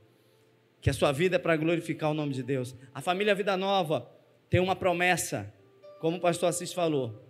Que 0.81 0.89
a 0.89 0.93
sua 0.93 1.11
vida 1.11 1.37
é 1.37 1.39
para 1.39 1.55
glorificar 1.55 2.11
o 2.11 2.13
nome 2.13 2.33
de 2.33 2.43
Deus. 2.43 2.75
A 2.93 3.01
família 3.01 3.33
Vida 3.33 3.55
Nova 3.55 4.09
tem 4.49 4.59
uma 4.59 4.75
promessa, 4.75 5.53
como 5.99 6.17
o 6.17 6.19
pastor 6.19 6.49
Assis 6.49 6.73
falou. 6.73 7.23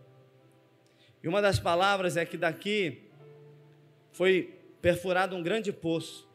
E 1.23 1.27
uma 1.27 1.41
das 1.41 1.59
palavras 1.59 2.17
é 2.17 2.25
que 2.25 2.37
daqui 2.37 3.04
foi 4.15 4.57
perfurado 4.81 5.35
um 5.35 5.43
grande 5.43 5.73
poço 5.73 6.27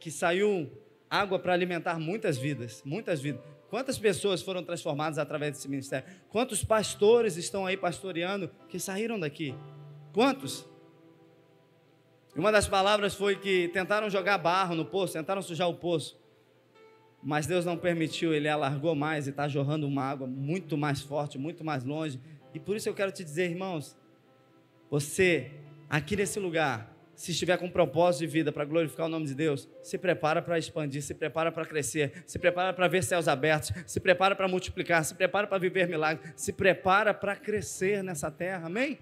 que 0.00 0.10
saiu 0.10 0.68
água 1.08 1.38
para 1.38 1.52
alimentar 1.52 1.98
muitas 1.98 2.36
vidas, 2.36 2.82
muitas 2.84 3.20
vidas. 3.20 3.40
Quantas 3.70 3.98
pessoas 3.98 4.42
foram 4.42 4.64
transformadas 4.64 5.16
através 5.16 5.52
desse 5.52 5.68
ministério? 5.68 6.06
Quantos 6.28 6.64
pastores 6.64 7.36
estão 7.36 7.64
aí 7.64 7.76
pastoreando 7.76 8.50
que 8.68 8.80
saíram 8.80 9.18
daqui? 9.18 9.54
Quantos? 10.12 10.66
Uma 12.34 12.50
das 12.50 12.66
palavras 12.66 13.14
foi 13.14 13.36
que 13.36 13.68
tentaram 13.68 14.10
jogar 14.10 14.38
barro 14.38 14.74
no 14.74 14.84
poço, 14.84 15.12
tentaram 15.12 15.40
sujar 15.40 15.68
o 15.68 15.74
poço. 15.74 16.20
Mas 17.22 17.46
Deus 17.46 17.64
não 17.64 17.76
permitiu, 17.76 18.34
Ele 18.34 18.48
alargou 18.48 18.96
mais 18.96 19.28
e 19.28 19.30
está 19.30 19.46
jorrando 19.46 19.86
uma 19.86 20.02
água 20.02 20.26
muito 20.26 20.76
mais 20.76 21.00
forte, 21.00 21.38
muito 21.38 21.62
mais 21.62 21.84
longe. 21.84 22.18
E 22.52 22.58
por 22.58 22.74
isso 22.74 22.88
eu 22.88 22.94
quero 22.94 23.12
te 23.12 23.22
dizer, 23.22 23.48
irmãos, 23.48 23.96
você 24.90 25.61
aqui 25.92 26.16
nesse 26.16 26.40
lugar, 26.40 26.90
se 27.14 27.32
estiver 27.32 27.58
com 27.58 27.66
um 27.66 27.70
propósito 27.70 28.20
de 28.20 28.26
vida 28.26 28.50
para 28.50 28.64
glorificar 28.64 29.04
o 29.04 29.08
nome 29.10 29.26
de 29.26 29.34
Deus, 29.34 29.68
se 29.82 29.98
prepara 29.98 30.40
para 30.40 30.58
expandir, 30.58 31.02
se 31.02 31.12
prepara 31.12 31.52
para 31.52 31.66
crescer, 31.66 32.24
se 32.26 32.38
prepara 32.38 32.72
para 32.72 32.88
ver 32.88 33.04
céus 33.04 33.28
abertos, 33.28 33.70
se 33.86 34.00
prepara 34.00 34.34
para 34.34 34.48
multiplicar, 34.48 35.04
se 35.04 35.14
prepara 35.14 35.46
para 35.46 35.58
viver 35.58 35.86
milagres, 35.86 36.32
se 36.34 36.50
prepara 36.50 37.12
para 37.12 37.36
crescer 37.36 38.02
nessa 38.02 38.30
terra, 38.30 38.68
amém? 38.68 38.98